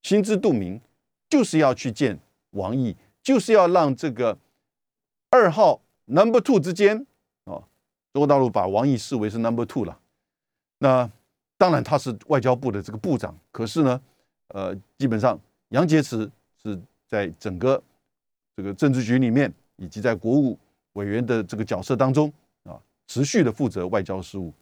[0.04, 0.82] 心知肚明，
[1.30, 4.38] 就是要去见王毅，就是要让这个
[5.30, 7.08] 二号 Number Two 之间
[7.46, 7.64] 啊，
[8.12, 9.98] 中国大陆把王毅视为是 Number Two 了。
[10.80, 11.10] 那
[11.58, 14.02] 当然，他是外交部的这个部长，可是呢，
[14.50, 15.40] 呃，基本上
[15.70, 16.30] 杨洁篪
[16.62, 17.82] 是在整个
[18.56, 20.58] 这个政治局里面，以及在国务
[20.94, 22.32] 委员的这个角色当中
[22.64, 24.54] 啊，持续的负责外交事务。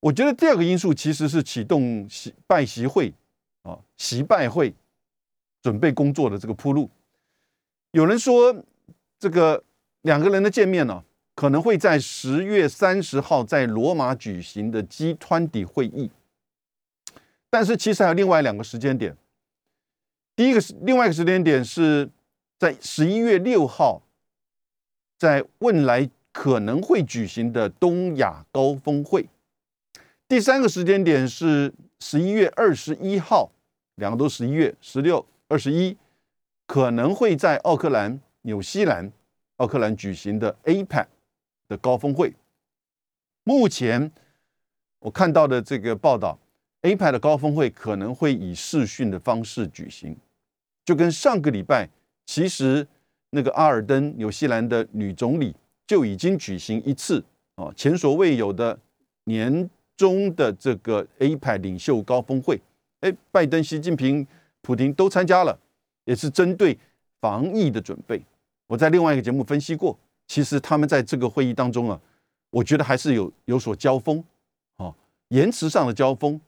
[0.00, 3.12] 我觉得第二个因素其实是启动习拜习会
[3.62, 4.74] 啊，习拜会
[5.62, 6.88] 准备工作的这个铺路。
[7.92, 8.54] 有人说，
[9.18, 9.64] 这个
[10.02, 11.02] 两个人的见面呢，
[11.36, 16.10] 可能会在十月三十号在罗马举行的 G 团体会议。
[17.50, 19.16] 但是其实还有另外两个时间点。
[20.34, 22.10] 第一个是另外一个时间点是
[22.58, 24.02] 在十一月六号，
[25.18, 29.28] 在未来可能会举行的东亚高峰会。
[30.26, 33.52] 第三个时间点是十一月二十一号，
[33.96, 35.96] 两个都十一月十六、二十一，
[36.66, 39.12] 可能会在奥克兰、纽西兰、
[39.56, 41.06] 奥克兰举行的 APEC
[41.68, 42.34] 的高峰会。
[43.44, 44.10] 目前
[44.98, 46.38] 我看到的这个报道
[46.82, 50.16] ，APEC 的高峰会可能会以视讯的方式举行，
[50.84, 51.88] 就跟上个礼拜
[52.24, 52.86] 其实
[53.30, 55.54] 那个阿尔登纽西兰的女总理
[55.86, 57.24] 就已经举行一次
[57.54, 58.78] 啊前所未有的
[59.24, 59.68] 年。
[59.98, 62.60] 中的这个 APEC 领袖高峰会，
[63.00, 64.26] 哎，拜登、习近平、
[64.60, 65.58] 普京都参加了，
[66.04, 66.78] 也是针对
[67.18, 68.20] 防疫的准备。
[68.66, 72.00] 我在另外一个节目分析过，其实他们在这个会议当中啊，
[72.50, 74.22] 我觉得还是有有所交锋，
[74.76, 74.94] 哦，
[75.28, 76.40] 言辞上的交锋。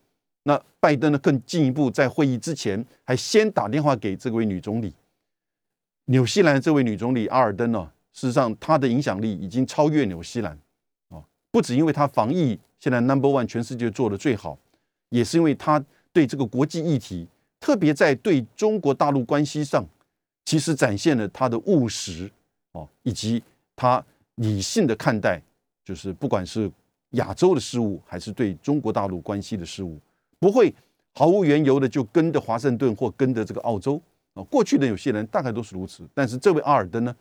[0.45, 4.95] 那拜登呢，更进一步在会议之前还先打电话给这位女总理，
[6.07, 10.59] 纽西兰这位女总理阿尔登呢，事实上她的影响力已经超越纽西兰，
[11.09, 12.59] 哦，不止因为她防疫。
[12.81, 14.57] 现在 Number One 全世界做的最好，
[15.09, 17.27] 也是因为她对这个国际议题，
[17.59, 19.85] 特别在对中国大陆关系上，
[20.45, 22.31] 其实展现了她的务实
[22.71, 23.43] 哦，以及
[23.79, 25.41] 他理性的看待，
[25.85, 26.69] 就是不管是
[27.11, 29.99] 亚洲的事物，还是对中国大陆关系的事物，
[30.41, 30.75] 不会
[31.14, 34.03] 毫无缘由的就跟着华盛顿或跟着这个澳洲
[34.35, 34.43] 啊。
[34.51, 37.14] 过去的有些人大概都是如此，但是这位阿尔登呢，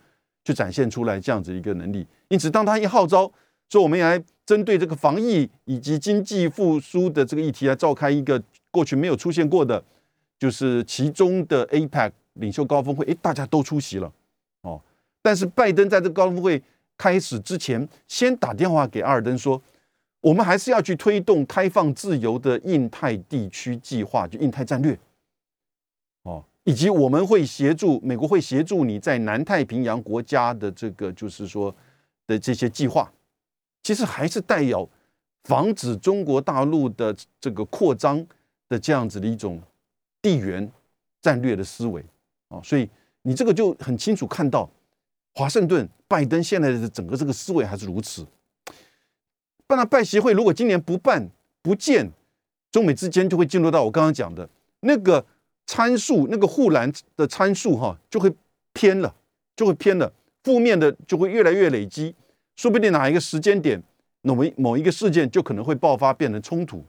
[0.44, 2.06] 就展现出来这样子一个能力。
[2.30, 3.32] 因此，当他一号召。
[3.70, 8.42] 说我们来针对这个防疫以及经济复苏的这个议题来召开一个
[8.72, 9.84] 过去没有出现过的，
[10.40, 14.10] 就是其中的 APEC 领袖高峰会，诶，大家都出席了。
[15.28, 16.64] 但是拜登在这个高峰会
[16.98, 19.62] 开始之前，先打电话给阿尔登说，
[20.22, 24.98] 我们还是要去推动开放自由的印太地区计划，就印太战略
[26.24, 31.76] 哦，以及我们会协助美国会协助你在南太平洋国家的这个就是说
[32.26, 33.12] 的这些计划。
[33.84, 34.90] 其实还是带有
[35.44, 38.26] 防止中国大陆的这个扩张
[38.70, 39.62] 的这样子的一种
[40.22, 40.72] 地缘
[41.22, 42.02] 战略的思维
[42.48, 42.90] 啊，所以
[43.24, 44.70] 你这个就很清楚看到，
[45.38, 48.26] 华盛顿拜登现在的整个这个思维还是如此。
[49.68, 51.30] 办了拜协会，如果今年不办
[51.62, 52.10] 不见，
[52.72, 55.24] 中美之间就会进入到我刚刚讲的那个
[55.68, 58.34] 参数，那个护栏的参数哈，就会
[58.74, 59.14] 偏了，
[59.56, 60.12] 就会偏了，
[60.44, 62.16] 负面的就会越来越累积。
[62.56, 63.80] 说不定哪一个时间点，
[64.22, 66.84] 某某一个事件就可能会爆发，变成冲突。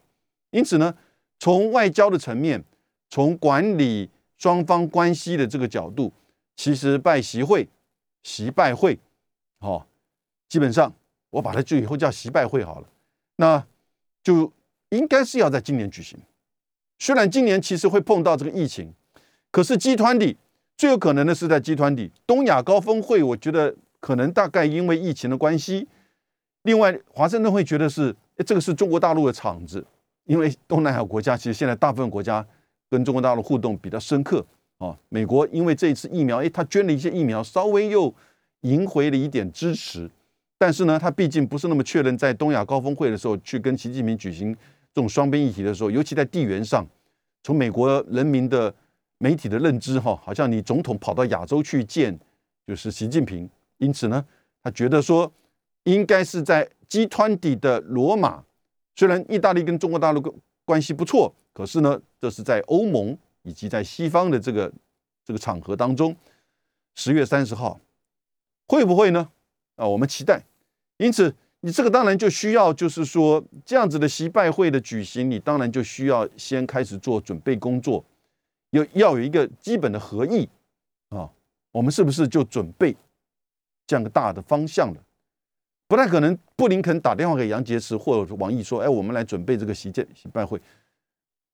[0.52, 0.94] 因此呢，
[1.38, 2.64] 从外交的层面，
[3.10, 4.08] 从管理
[4.38, 6.10] 双方关系的这个角度，
[6.56, 7.68] 其实拜习会、
[8.22, 8.98] 习拜会，
[9.60, 9.86] 哦，
[10.48, 10.92] 基本上
[11.30, 12.88] 我把它就以后叫习拜会好了。
[13.36, 13.66] 那
[14.22, 14.52] 就
[14.90, 16.18] 应该是要在今年举行。
[16.98, 18.92] 虽然今年其实会碰到这个疫情，
[19.50, 20.36] 可是集团里
[20.76, 23.74] 最有可能的是在集团里东亚高峰会，我觉得。
[24.00, 25.88] 可能大概因为疫情的关系，
[26.62, 28.14] 另外华盛顿会觉得是
[28.46, 29.84] 这个是中国大陆的场子，
[30.22, 32.46] 因为东南亚国家其实现在大部分国家
[32.88, 34.46] 跟中国大陆互动比较深刻
[34.78, 34.98] 啊。
[35.08, 38.12] 美国因为这一次疫苗，哎，他捐了一些疫苗，稍微又
[38.62, 40.10] 赢回了一点支持。
[40.56, 44.52] 但是呢，他毕竟不是那么确认在东亚高峰会的时候去跟习近平举行
[44.92, 46.84] 这种双边议题的时候，尤其在地缘上，
[47.44, 48.74] 从美国人民的
[49.18, 52.18] 媒体的认知哈，好像你总统跑到亚洲去见
[52.66, 53.48] 就是习近平。
[53.78, 54.24] 因此呢，
[54.64, 55.32] 他觉得说，
[55.84, 58.42] 应该是在 G20 的罗马。
[58.96, 60.20] 虽然意大利跟中国大陆
[60.64, 63.16] 关系不错，可是呢，这是在欧盟
[63.48, 64.70] 以及在西方的这个
[65.24, 66.14] 这个场合当中，
[66.94, 67.80] 十月三十号
[68.66, 69.30] 会不会呢？
[69.76, 70.44] 啊，我们期待。
[70.98, 78.04] 因此，你这个当然就需要，就是说这样子的习拜会的举行，你当然就需要先开始做准备工作，
[78.70, 80.48] 有要有一个基本的合意
[81.08, 81.30] 啊。
[81.72, 82.94] 我们是不是就准备？
[83.86, 85.02] 这样个大的方向了，
[85.86, 86.36] 不太可能。
[86.56, 90.60] 布林肯打电话给杨洁篪或者王毅说：“哎，我们来准备这个习建习拜会，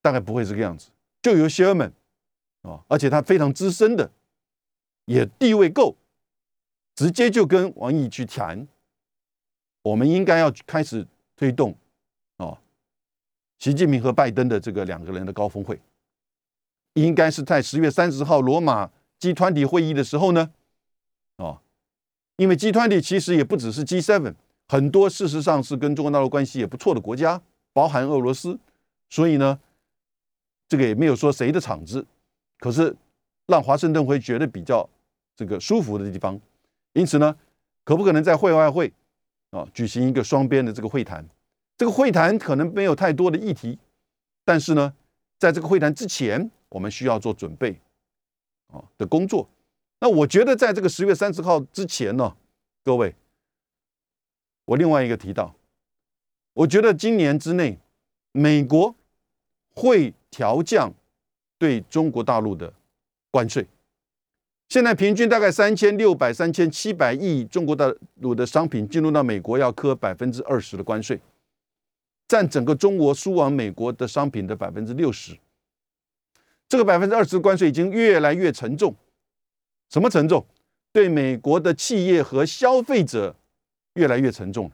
[0.00, 0.88] 大概不会这个样子。”
[1.24, 1.90] 就由谢尔曼
[2.60, 4.10] 啊，而且他非常资深的，
[5.06, 5.96] 也地位够，
[6.94, 8.68] 直接就跟王毅去谈，
[9.80, 11.74] 我们应该要开始推动
[12.36, 12.60] 啊，
[13.58, 15.80] 习近平和拜登的这个两个人的高峰会。
[16.92, 20.52] 应该是在十月三十号罗马集团体会议的时候呢，
[21.36, 21.58] 哦，
[22.36, 24.34] 因为集团体其实也不只是 G7，
[24.68, 27.40] 很多事实上是跟中国大陆关系也不错的国家，
[27.72, 28.58] 包含俄罗斯，
[29.08, 29.58] 所以呢，
[30.68, 32.04] 这个也没有说谁的场子，
[32.58, 32.94] 可是
[33.46, 34.88] 让华盛顿会觉得比较
[35.36, 36.40] 这个舒服的地方，
[36.92, 37.36] 因此呢，
[37.84, 38.92] 可不可能在会外会
[39.50, 41.24] 啊举行一个双边的这个会谈？
[41.76, 43.78] 这个会谈可能没有太多的议题，
[44.44, 44.94] 但是呢，
[45.38, 47.80] 在这个会谈之前，我们需要做准备
[48.68, 49.48] 啊的工作。
[50.00, 52.36] 那我觉得，在这个十月三十号之前呢，
[52.84, 53.14] 各位，
[54.66, 55.54] 我另外一个提到，
[56.52, 57.78] 我觉得今年之内，
[58.32, 58.94] 美国
[59.74, 60.92] 会调降
[61.56, 62.72] 对中国大陆的
[63.30, 63.64] 关税。
[64.68, 71.20] 现在平均大概三千六百、三千七百亿中国大陆的商品进入到美国，要科百分之二十的关税。
[72.26, 75.38] 占整个中国输往美国的商品的百分之六十，
[76.68, 78.92] 这个百分之二十关税已经越来越沉重。
[79.90, 80.44] 什么沉重？
[80.90, 83.36] 对美国的企业和消费者
[83.94, 84.72] 越来越沉重。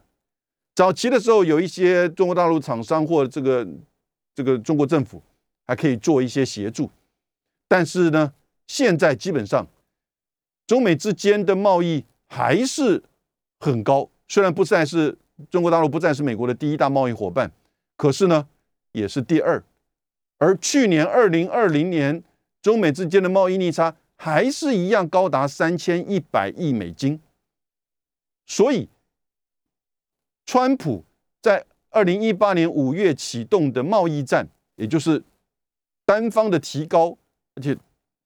[0.74, 3.68] 早期的时候，有一些中国大陆厂商或这个
[4.34, 5.22] 这个中国政府
[5.70, 6.90] 还可以做一些协助，
[7.68, 8.34] 但是呢，
[8.66, 9.64] 现在基本上
[10.66, 13.00] 中美之间的贸易还是
[13.60, 15.16] 很高，虽然不再是。
[15.50, 17.50] 中国大陆不再是美国的第一大贸易伙伴，
[17.96, 18.46] 可是呢，
[18.92, 19.64] 也是第二。
[20.36, 22.22] 而去年二零二零年，
[22.60, 27.18] 中美之间的贸易逆差还是一样高达三千一百亿美金。
[28.46, 28.90] 所以，
[30.44, 31.06] 川普
[31.40, 35.24] 在二零一八年五月启动的贸易战，也就是
[36.10, 37.16] 单方的提高，
[37.54, 37.78] 而且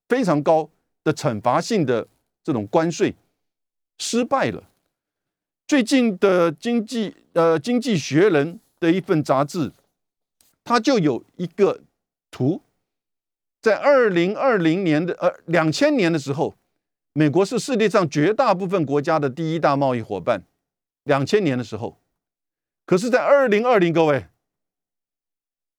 [0.09, 0.71] 非常高
[1.03, 2.09] 的惩罚性的
[2.43, 3.15] 这种关税，
[3.99, 4.65] 失败了。
[5.67, 9.71] 最近的经济，呃，《经济学人》的一份杂志，
[10.65, 11.83] 它就有一个
[12.31, 12.63] 图，
[13.61, 16.55] 在二零二零年的呃两千年的时候，
[17.13, 20.43] 美国是世界上绝大部分国家的第一大贸易伙伴。
[21.03, 21.99] 两千年的时候，
[22.87, 24.29] 可是，在二零二零，各位，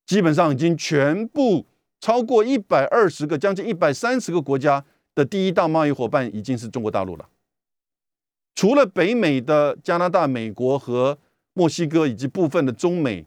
[0.06, 1.66] 基本上已经全部
[2.00, 7.30] 超过一百二十个，将近一百三十个国家的第一大贸易伙伴已经是中国大陆了。
[8.54, 11.18] 除了北美的加拿大、美国和
[11.54, 13.26] 墨西哥，以及部分的中美，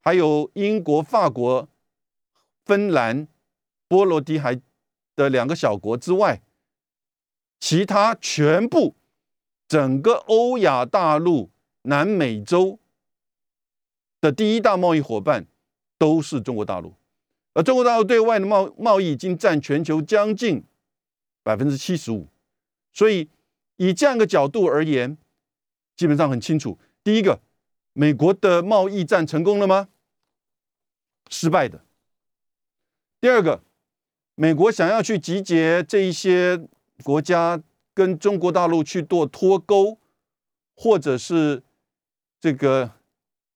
[0.00, 1.68] 还有英国、法国、
[2.64, 3.28] 芬兰、
[3.88, 4.60] 波罗的海
[5.16, 6.40] 的两个小国之外，
[7.60, 8.94] 其他全部
[9.66, 11.50] 整个欧亚大陆、
[11.82, 12.78] 南美洲
[14.20, 15.46] 的第一大贸易伙伴
[15.98, 16.94] 都是中国大陆，
[17.54, 20.62] 而中国大陆对外的贸贸易已经占全球将近
[21.42, 22.28] 百分之七十五，
[22.92, 23.30] 所以。
[23.76, 25.18] 以这样一个角度而言，
[25.96, 26.78] 基本上很清楚。
[27.02, 27.40] 第一个，
[27.92, 29.88] 美国的贸易战成功了吗？
[31.28, 31.84] 失败的。
[33.20, 33.64] 第二个，
[34.36, 36.64] 美国想要去集结这一些
[37.02, 37.60] 国家
[37.92, 39.98] 跟中国大陆去做脱钩，
[40.76, 41.64] 或者是
[42.38, 42.92] 这个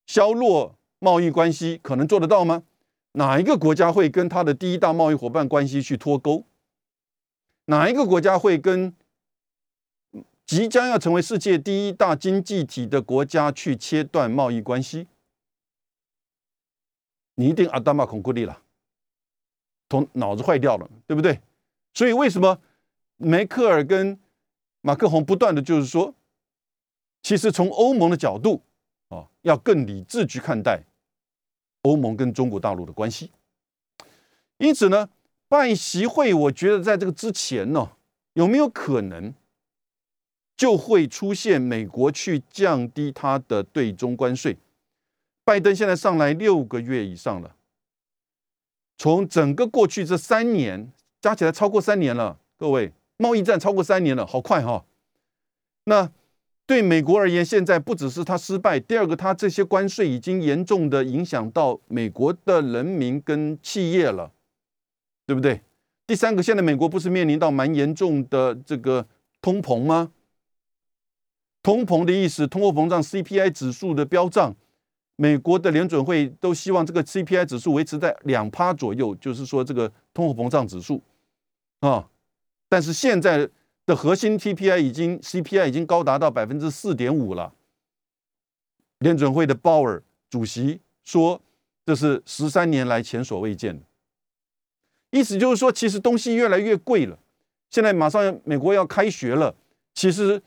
[0.04, 2.64] 削弱贸易关系，可能做得到吗？
[3.12, 6.44] 哪一个国家会跟他的第一大贸易伙伴关系去脱钩？
[7.66, 8.94] 哪一个国家会跟？
[10.46, 15.06] 即将要成为世界第一大经济体的国家去切断贸易关系，
[17.34, 18.62] 你一定阿达玛恐怖力了，
[19.90, 21.38] 从脑子坏掉了，对不对？
[21.92, 22.58] 所以为什么
[23.18, 24.18] 梅克尔跟
[24.80, 26.14] 马克宏不断的就是说，
[27.22, 28.62] 其实从欧盟的角度
[29.08, 30.82] 啊，要更理智去看待
[31.82, 33.30] 欧盟跟中国大陆的关系。
[34.58, 35.08] 因此呢，
[35.48, 37.92] 拜习会，我觉得在这个之前呢，
[38.34, 39.34] 有没有可能？
[40.56, 44.56] 就会出现美国去降低它的对中关税。
[45.44, 47.54] 拜登现在上来六个月以上了，
[48.96, 54.84] 从整个过去这三年加起来超过三年了，各位贸易战超过三年了，好快哈。
[55.84, 56.10] 那
[56.68, 64.32] 对美国而言，现在不只是他失败，第二个，他这些关税已经严重的影响到美国的人民跟企业了，
[65.26, 65.62] 对不对？
[66.06, 69.06] 第三个，现在美国不是面临到蛮严重的这个
[69.40, 70.12] 通膨吗？
[71.62, 74.54] 通膨的意思，通货膨胀 CPI 指数的飙涨，
[75.16, 81.02] 美国的联准会都希望这个 CPI 指数维持在两趴左右，就是说这个通货膨胀指数
[81.80, 82.10] 啊。
[82.68, 83.48] 但是现在
[83.88, 87.54] 的核心 TPI 已经 CPI 已经高达到百分之四点五了。
[88.98, 91.40] 联准会的鲍尔主席说，
[91.86, 93.86] 这是十三年来前所未见的。
[95.10, 97.18] 意思就是说，其实东西越来越贵了。
[97.70, 99.56] 现在马上美国要开学了，
[99.94, 100.42] 其实。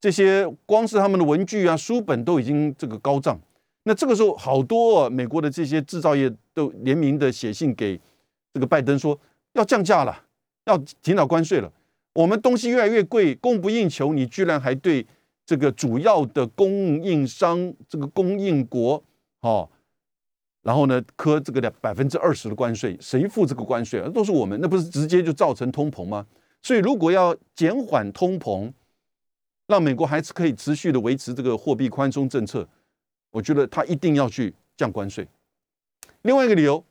[0.00, 3.40] 这些光是他们的文具啊、书本都已经这个高涨，
[3.84, 8.00] 那这个时候好多美国的这些制造业都联名的写信给
[8.52, 9.16] 这个拜登说
[9.54, 10.24] ：“要降价了，
[10.64, 11.72] 要减少关税了。
[12.14, 15.06] 我们东西越来越贵，供不应求，你居然还对
[15.46, 19.02] 这个主要的供应商、这个供应国，
[19.40, 19.68] 哦，
[20.62, 24.08] 然后呢，科这个的百分之二十的关税，谁付这个关税啊？
[24.08, 26.26] 都是我们，那不是直接就造成通膨吗？
[26.62, 28.72] 所以，如果要减缓通膨，
[29.66, 32.68] 让美国还是可以持续的维持这个货币宽松政策，
[33.30, 35.26] 我觉得他一定要去降关税。
[36.22, 36.84] 另外一个理由，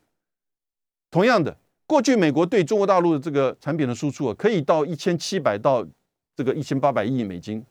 [1.09, 1.57] 同样的，
[1.91, 5.85] 过去美国对中国大陆的这个产品的输出啊，可以到一千七百到
[6.33, 7.61] 这个一千八百亿美金，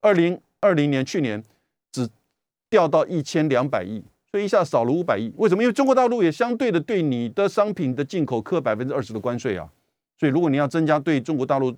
[0.00, 1.44] 二零二零年去年
[1.92, 2.08] 只
[2.70, 4.02] 掉到一千两百亿。
[4.30, 5.62] 所以一下少了五百亿，为什么？
[5.62, 9.70] 因为中国大陆也相对的对你的商品的进口课百分之二十的关税啊。
[10.18, 11.76] 所以如果你要增加对中国大陆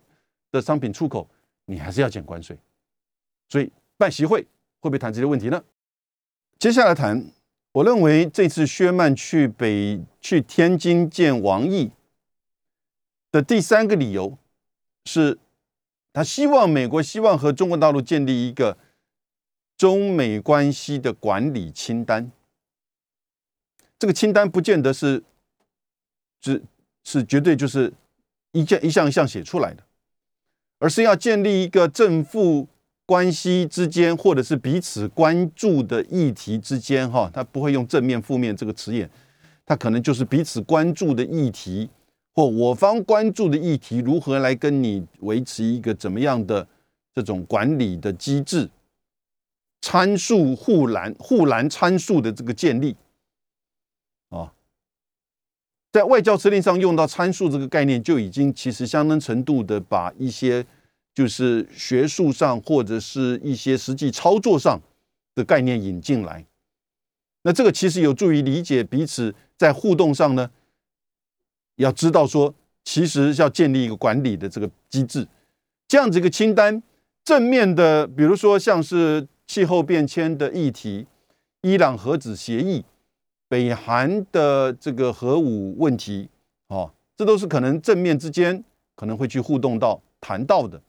[0.53, 1.29] 的商品出口，
[1.65, 2.57] 你还是要减关税。
[3.49, 4.41] 所以办席会
[4.79, 5.61] 会不会谈这些问题呢？
[6.57, 7.25] 接下来谈，
[7.73, 11.93] 我认为这次薛曼去北去天津见王毅
[13.31, 14.37] 的第三个理由
[15.05, 15.39] 是，
[16.13, 18.77] 他希望美国希望和中国大陆建立一个
[19.77, 22.33] 中美关系的管理清单。
[23.99, 25.23] 这个清单不见得是，
[26.43, 26.63] 是
[27.05, 27.93] 是绝对就是
[28.51, 29.85] 一件一项一项写出来的，
[30.81, 32.67] 而是要建立一个正负
[33.11, 39.11] 关系之间，或者是彼此关注的议题之间，哈，他不会用正面负面这个词眼，
[39.67, 41.91] 他可能就是彼此关注的议题，
[42.33, 46.65] 或我方关注的议题，如何来跟你维持一个怎么样的
[47.13, 48.71] 这种管理的机制，
[49.81, 52.95] 参数护栏护栏参数的这个建立
[54.29, 54.53] 啊。
[55.91, 60.65] 在外交辞令上用到参数这个概念，就已经其实相当程度的把一些
[61.15, 64.81] 就是学术上或者是一些实际操作上
[65.35, 66.45] 的概念引进来。
[67.43, 70.51] 那这个其实有助于理解彼此在互动上呢，
[71.77, 72.55] 要知道说，
[72.85, 75.27] 其实要建立一个管理的这个机制。
[75.89, 76.83] 这样子一个清单，
[77.25, 81.07] 正面的，比如说像是气候变迁的议题、
[81.63, 82.85] 伊朗核子协议。
[83.49, 86.29] 北韩的这个核武问题，
[86.69, 88.63] 哦，这都是可能正面之间
[88.95, 90.81] 可能会去互动到谈到的。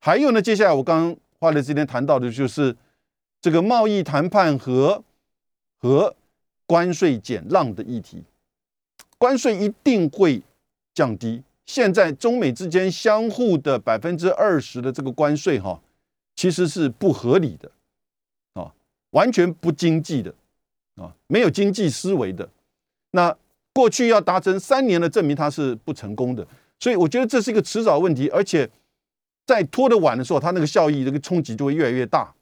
[0.00, 2.74] 还有呢，接下来我刚刚花了时间谈到的就是
[3.40, 5.02] 这个贸易谈判和
[5.78, 6.14] 和
[6.66, 8.24] 关税减让的议题。
[9.18, 10.42] 关税一定会
[10.94, 11.42] 降低。
[11.66, 15.80] 现在中美之间相互的百分之二十的这个关税，哈，
[16.34, 17.70] 其实是不合理的，
[18.54, 18.72] 啊，
[19.10, 20.34] 完全不经济的。
[20.96, 22.46] 啊，没有经济思维的，
[23.12, 23.34] 那
[23.72, 26.46] 过去要达成三年的证明，它是不成功的。
[26.78, 28.68] 所以我觉得这是一个迟早问题，而且
[29.50, 32.32] 在拖得晚的时候，它那个效益、这个冲击就会越来越大。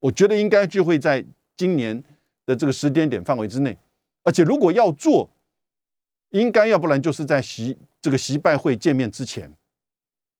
[0.00, 1.24] 我觉得应该就会在
[1.56, 2.02] 今年
[2.44, 3.78] 的这个时间点范围之内，
[4.24, 5.30] 而且如果要做，
[6.30, 9.52] 应该要不然就是在习这个习拜会见面之前，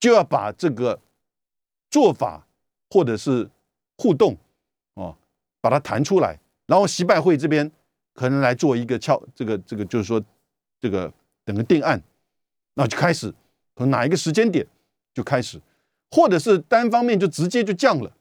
[0.01, 1.01] 就要把这个
[1.89, 2.45] 做法
[2.91, 3.49] 或者是
[3.97, 4.37] 互动
[4.95, 5.17] 哦，
[5.61, 6.41] 把它谈出来。
[6.67, 7.71] 然后习拜会这边
[8.15, 10.21] 可能来做一个敲这个这个就是说
[10.81, 11.13] 这个
[11.45, 12.03] 等个定案，
[12.75, 13.33] 那就开始
[13.77, 14.67] 从哪一个时间点
[15.13, 15.61] 就开始，
[16.11, 18.13] 或者是单方面就直接就降了，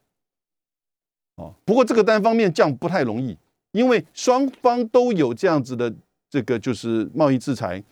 [1.35, 3.37] 哦，不过这个单方面降不太容易，
[3.71, 5.93] 因为双方都有这样子的
[6.29, 7.83] 这个就是贸易制裁，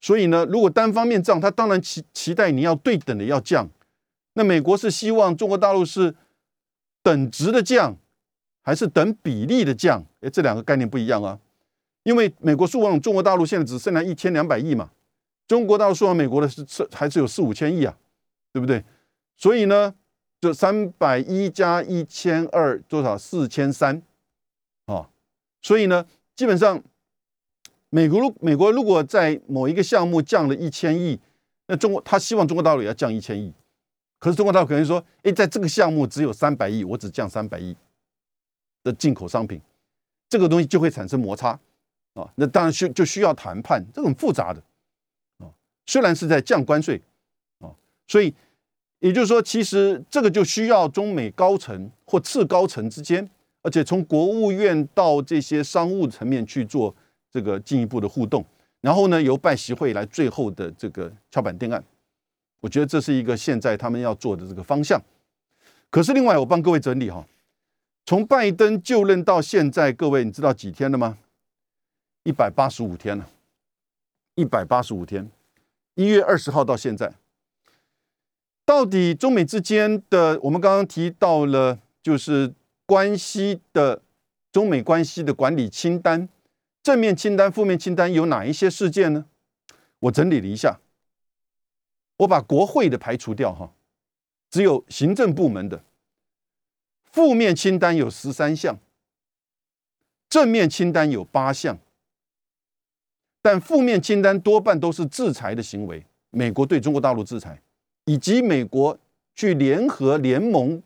[0.00, 3.68] 所以呢，如果单方面降，他当然期期待你要对等的要降，
[4.34, 6.14] 那美国是希望中国大陆是
[7.02, 7.96] 等值的降。
[8.66, 11.38] 还是等比例的降，哎，这两个概念不一样啊。
[12.02, 14.90] 因为美国输往中国大陆现在只剩下一千两百亿嘛，
[15.46, 17.94] 中国大陆输往美国的是是还是有四五千亿啊，
[18.54, 18.82] 对不对？
[19.36, 19.94] 所以呢，
[20.40, 24.02] 就三百一加一千二多少四千三
[24.86, 25.08] 啊。
[25.62, 26.82] 所以呢，基本上
[27.90, 31.18] 美国如美国如果在某一个项目降了一千亿，
[31.66, 33.52] 那中国他希望中国大陆也要降一千亿，
[34.18, 37.76] 可是中国大陆可能说，哎，在这个项目只有三百亿，我只降三百亿。
[38.82, 39.58] 的进口商品，
[40.28, 41.58] 这个东西就会产生摩擦
[42.12, 44.62] 啊，那当然需就需要谈判，这很复杂的
[45.38, 45.48] 啊，
[45.86, 47.00] 虽然是在降关税
[47.60, 47.72] 啊，
[48.06, 48.34] 所以
[49.04, 53.28] 也就是说，其实这个就需要中美高层或次高层之间，
[53.60, 56.96] 而且从国务院到这些商务层面去做
[57.30, 58.42] 这个进一步的互动，
[58.80, 61.84] 然后呢，由拜习会来最后的这个敲板定案，
[62.60, 64.98] 我觉得这是一个现在他们要做的这个方向。
[65.90, 67.26] 可是另外，我帮各位整理哈。
[68.06, 71.18] 从拜登就任到现在，各位你知道几天了吗？
[72.22, 73.28] 一百八十五天了，
[74.34, 75.30] 一百八十五天，
[75.94, 77.12] 一月二十号到现在，
[78.64, 82.54] 到底中美之间的我们刚刚提到了，就是
[82.86, 84.02] 关系的
[84.50, 86.28] 中美关系的管理清单，
[86.82, 89.26] 正面清单、负面清单有哪一些事件呢？
[90.00, 90.80] 我整理了一下，
[92.18, 93.72] 我把国会的排除掉哈，
[94.50, 95.82] 只有行政部门的。
[97.04, 98.78] 负面清单有十三项，
[100.28, 101.78] 正面清单有八项，
[103.40, 107.62] 但负面清单多半都是制裁的行为，美国对中国大陆制裁，
[108.06, 108.98] 以及美国
[109.34, 110.82] 去联合联盟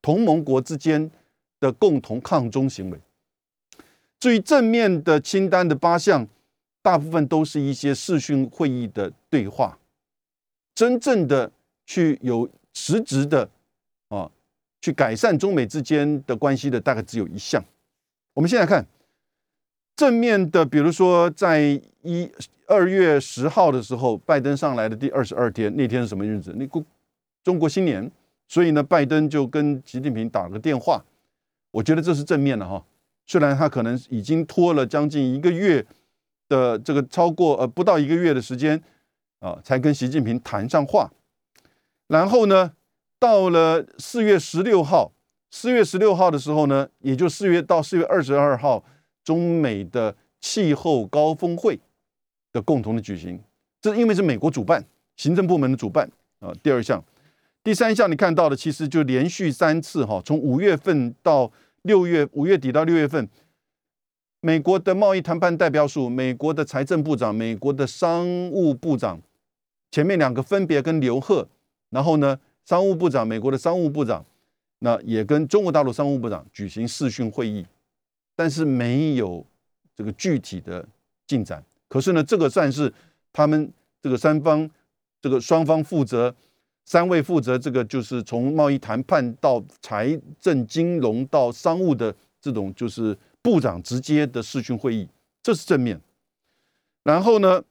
[0.00, 1.10] 同盟国之间
[1.60, 2.98] 的共同抗中行为。
[4.18, 6.26] 至于正面的清单的八项，
[6.80, 9.78] 大部分都是一些视讯会议的对话。
[10.74, 11.52] 真正的
[11.84, 13.48] 去有实质的
[14.08, 14.30] 啊，
[14.80, 17.62] 去改善中美之间的关系的，大概只有一项。
[18.34, 18.86] 我们现在看
[19.96, 22.30] 正面的，比如说在一
[22.66, 26.52] 二月十号的时候，拜登上来的第二十二天，那天是什么日子？
[26.56, 26.82] 那个
[27.44, 28.10] 中国新年，
[28.48, 31.04] 所以呢，拜登就跟习近平打了个电话。
[31.70, 32.84] 我觉得这是正面的哈，
[33.26, 35.84] 虽然他可能已经拖了将近一个月
[36.48, 38.82] 的这个超过呃不到一个月的时间。
[39.40, 41.10] 啊，才跟习近平谈上话，
[42.06, 42.74] 然后呢，
[43.18, 45.10] 到了四月十六号，
[45.50, 48.84] 四月十六号的时候呢，也就四月到四月二十二号，
[49.24, 51.78] 中美的气候高峰会
[52.52, 53.40] 的共同的举行，
[53.80, 54.84] 这因为是美国主办，
[55.16, 56.10] 行政部门的主办
[56.40, 56.52] 啊。
[56.62, 57.02] 第二项，
[57.62, 61.50] 第三项你看到的，其实就连续三次哈，从五月份到
[61.82, 63.28] 六月，五月底到六月份。
[64.44, 69.20] 美国的贸易谈判代表署、美国的财政部长、美国的商务部长。
[69.92, 71.46] 前面两个分别跟刘鹤，
[71.90, 74.24] 然后呢，商务部长，美国的商务部长，
[74.80, 77.64] 那也跟中国大陆商务部长举行视讯会议，
[78.34, 79.46] 但是没有
[79.94, 80.86] 这个具体的
[81.26, 81.64] 进展。
[81.88, 82.92] 可是呢，这个算是
[83.32, 84.68] 他们这个三方，
[85.20, 86.34] 这个双方负责，
[86.84, 95.08] 三位负责这个就是从贸易谈判到财政金融到商务的这种就是部长直接的视讯会议，
[95.42, 96.00] 这是正面。
[97.02, 97.62] 然后呢，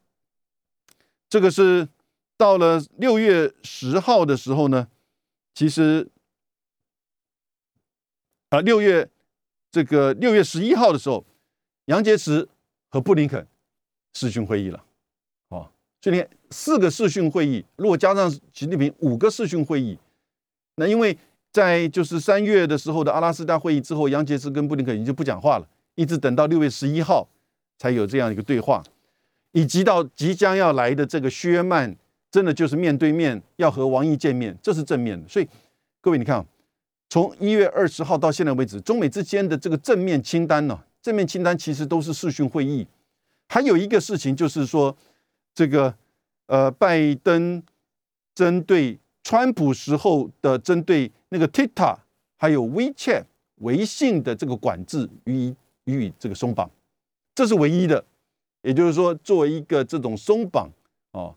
[1.29, 1.87] 这个是。
[2.37, 4.87] 到了六月十号的时候呢，
[5.53, 6.09] 其实
[8.49, 9.07] 啊，六月
[9.71, 11.23] 这个六月十一号的时候，
[11.85, 12.45] 杨洁篪
[12.89, 13.47] 和布林肯
[14.13, 14.83] 视讯会议了，
[15.49, 15.69] 哦，
[16.01, 19.97] 所以四个视讯会议，如果加上习近平五个视讯会议，
[20.75, 21.17] 那因为
[21.51, 27.27] 在就是三月的时候的阿拉斯加会议之后，杨洁篪跟布林肯已经不讲话了，一直等到六月十一号
[27.77, 28.83] 才有这样一个对话，
[29.53, 31.95] 以及到即将要来的这个薛曼。
[32.31, 35.27] 真的就是面对面要和王毅见面，这是正面的。
[35.27, 35.45] 所以
[35.99, 36.45] 各位，你看，
[37.11, 42.87] 从一月二十号到现在为止，中美之间的这个正面清单呢，正面清单其实都是视讯会议。
[43.49, 44.95] 还有一个事情就是说，
[45.53, 45.93] 这个
[46.45, 47.61] 呃，拜登
[48.33, 51.97] 针对川普时候的针对那个 TikTok
[52.37, 53.25] 还有 WeChat
[53.57, 56.71] 微信的这个管制予以予以这个松绑，
[57.35, 58.01] 这是唯一的。
[58.61, 60.69] 也就是说，作为一个这种松绑
[61.11, 61.35] 哦。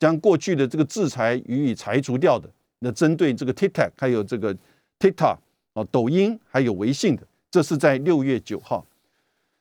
[0.00, 2.50] 将过去的这个制裁予以裁除掉的，
[2.80, 4.56] 那针对这个 TikTok 还有这个
[5.02, 5.38] TikTok
[5.72, 8.86] 啊，抖音还有微信的，这是在六月九号，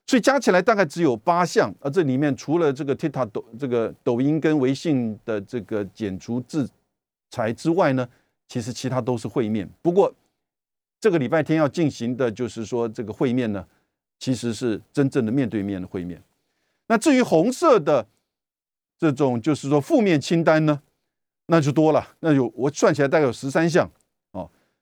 [0.05, 1.73] 所以加起来大概只有八项。
[1.79, 6.69] 而这里面除了这个 TikTok 抖这个抖音跟微信的这个减除制
[7.31, 8.07] 裁之外呢，
[8.47, 9.67] 其实其他都是会面。
[9.81, 10.13] 不过
[10.99, 13.65] 这个礼拜天要进行的就是说这个会面呢，
[14.19, 16.21] 其实是真正的面对面的会面。
[16.87, 18.05] 那至于红色的。
[19.01, 20.79] 这种就是说负面清单呢，
[21.47, 23.89] 那就多了，那有我算起来大概有十三项。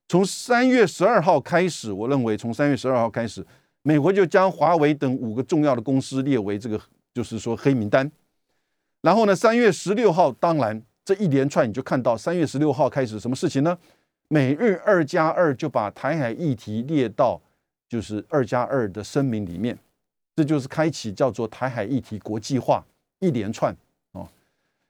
[0.09, 3.45] 从三月十二号开始，我认为从三月十二号开始，
[3.83, 6.81] 美国就将华为等五个重要的公司列为这个
[7.13, 8.11] 就是说黑名单。
[9.01, 13.77] 然后呢，三月十六号，当然这一连串你就看到三月十六号开始什么事情呢？
[14.29, 17.39] 美日二加二就把台海议题列到
[17.87, 19.77] 就是二加二的声明里面，
[20.35, 22.83] 这就是开启叫做台海议题国际化
[23.19, 23.75] 一连串
[24.13, 24.27] 哦。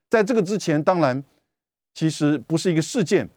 [0.10, 1.22] 在这个之前，当然
[1.94, 3.30] 其实不是一个事件，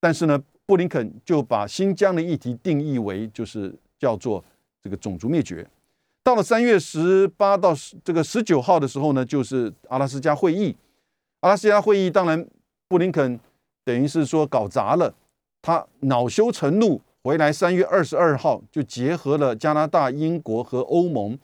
[0.00, 4.42] 但是呢，布林肯就把新疆的议题定义为就是叫做
[4.82, 5.66] 这个种族灭绝。
[6.22, 10.74] 到了三月十八到这个十九号的时候呢，就是阿拉斯加会议。
[11.40, 12.46] 阿拉斯加会议，当然
[12.88, 13.38] 布林肯
[13.84, 15.14] 等于是说搞砸了，
[15.60, 21.38] 他恼羞成怒回来，三月二十二号就结合了加拿大、英国和欧盟，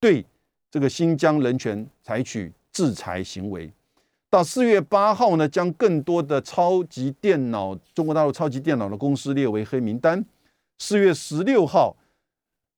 [0.00, 0.24] 对
[0.70, 3.70] 这个新疆人权采取制裁行为。
[4.32, 10.24] 到四月八号呢，将更多的超级电脑中国大陆超级电脑的公司列为黑名单。
[10.78, 11.94] 四月十六号，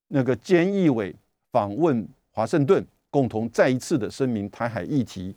[0.09, 1.15] 那个菅义伟
[1.53, 5.33] 访问华盛顿，共同再一次的声明台海议题。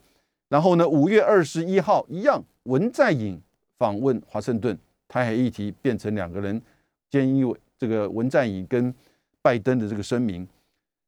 [0.50, 3.40] 然后呢，五月二十一号一样，文在寅
[3.78, 4.76] 访问华盛顿，
[5.08, 6.60] 台海议题变成两个人，
[7.12, 8.92] 菅义伟这个文在寅跟
[9.44, 10.48] 拜登的这个声明。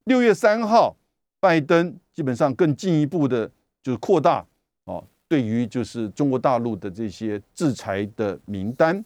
[0.03, 0.95] 六月三号，
[1.39, 3.49] 拜登基本上更进一步的
[3.81, 4.45] 就是扩大。
[4.89, 9.03] 哦，对于就是中国大陆的这些制裁的名单。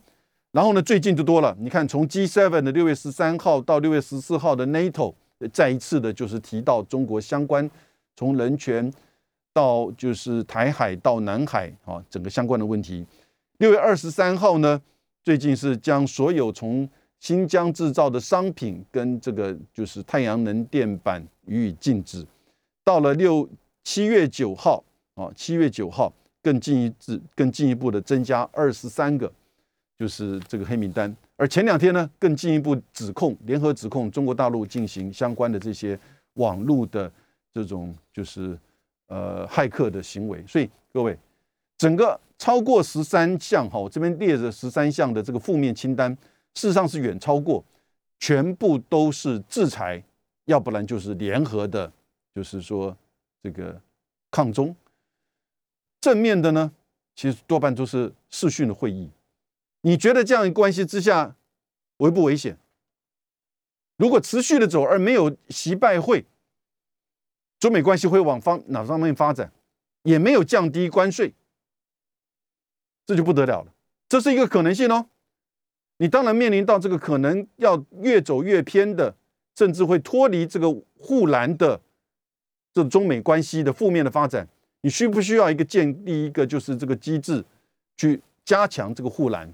[0.53, 5.13] 然后呢，最近就多了，你看从 G7 的六月十三号到六月十四号的 NATO，
[5.51, 7.69] 再一次的就是提到中国相关
[8.15, 8.91] 从人权
[9.51, 13.05] 到就是台海到南海啊整个相关的问题。
[13.57, 14.81] 六月二十三号呢，
[15.23, 16.87] 最近是将所有从
[17.19, 22.25] 新疆制造的商品跟这个就是太阳能电板予以禁止。
[22.83, 23.49] 到了六
[23.83, 24.83] 七月九号
[25.15, 26.11] 啊，七月九号
[26.41, 29.31] 更进一步、更进一步的增加二十三个，
[29.97, 31.15] 就是这个黑名单。
[31.35, 35.99] 而前两天呢，更进一步指控、联合指控中国大陆进行相关的这些
[36.33, 37.11] 网络的
[37.53, 38.57] 这种就是
[39.07, 40.43] 呃骇客的行为。
[40.47, 41.17] 所以各位，
[41.77, 46.11] 整个超过十三项哈，我这边列着十三项的这个负面清单。
[46.55, 47.63] 事实上是远超过，
[48.19, 50.01] 全部都是制裁，
[50.45, 51.91] 要不然就是联合的，
[52.35, 52.95] 就是说
[53.41, 53.79] 这个
[54.29, 54.75] 抗中。
[56.03, 56.73] 正面的呢，
[57.15, 59.09] 其实多半都是视讯的会议。
[59.83, 61.33] 你觉得这样关系之下
[61.99, 62.57] 危不危险？
[63.95, 66.25] 如果持续的走而没有习拜会，
[67.57, 69.53] 中美关系会往方哪方面发展？
[70.01, 71.33] 也没有降低关税，
[73.05, 73.73] 这就不得了了。
[74.09, 75.07] 这是一个可能性哦。
[75.99, 79.15] 你当然面临到这个可能要越走越偏的，
[79.55, 81.79] 甚至会脱离这个护栏的
[82.73, 84.49] 这中美关系的负面的发展。
[84.83, 87.43] 你需不需要一个建立一个就是这个机制
[87.97, 89.53] 去加强这个护栏？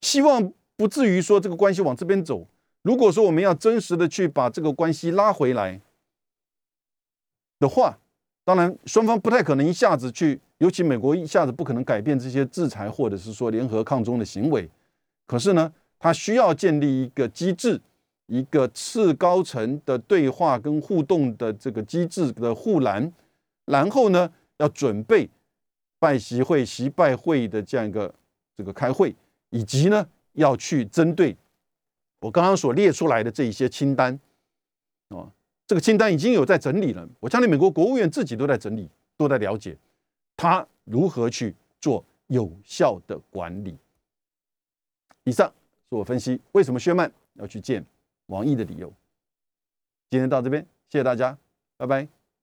[0.00, 2.46] 希望不至于说这个关系往这边走。
[2.82, 5.80] 如果说我们要真实的去把这个关系拉回来
[7.58, 7.98] 的话，
[8.44, 14.70] 当然双方不太可能一下子去，尤其美国一下子不可能改变这些制裁或者是说联合抗中的行为。
[15.26, 17.78] 可是呢，它需要建立一个机制，
[18.28, 23.12] 一个次高层的对话跟互动的这个机制的护栏，
[23.68, 25.28] 然后呢，要准备
[25.98, 28.12] 拜习会、习拜会的这样一个
[28.56, 29.14] 这个开会，
[29.50, 31.36] 以及呢，要去针对
[32.20, 34.18] 我刚刚所列出来的这一些清单，
[35.08, 35.30] 啊，
[35.66, 37.08] 这个清单已经有在整理了。
[37.20, 39.76] 我相信美国国务院自己都在整理，都在了解，
[40.36, 43.76] 他如何去做有效的管理。
[45.24, 45.52] 以上
[45.88, 47.84] 是我分析为什么薛曼要去见
[48.26, 48.92] 王毅的理由。
[50.10, 51.36] 今天到这边，谢谢大家，
[51.76, 52.17] 拜拜。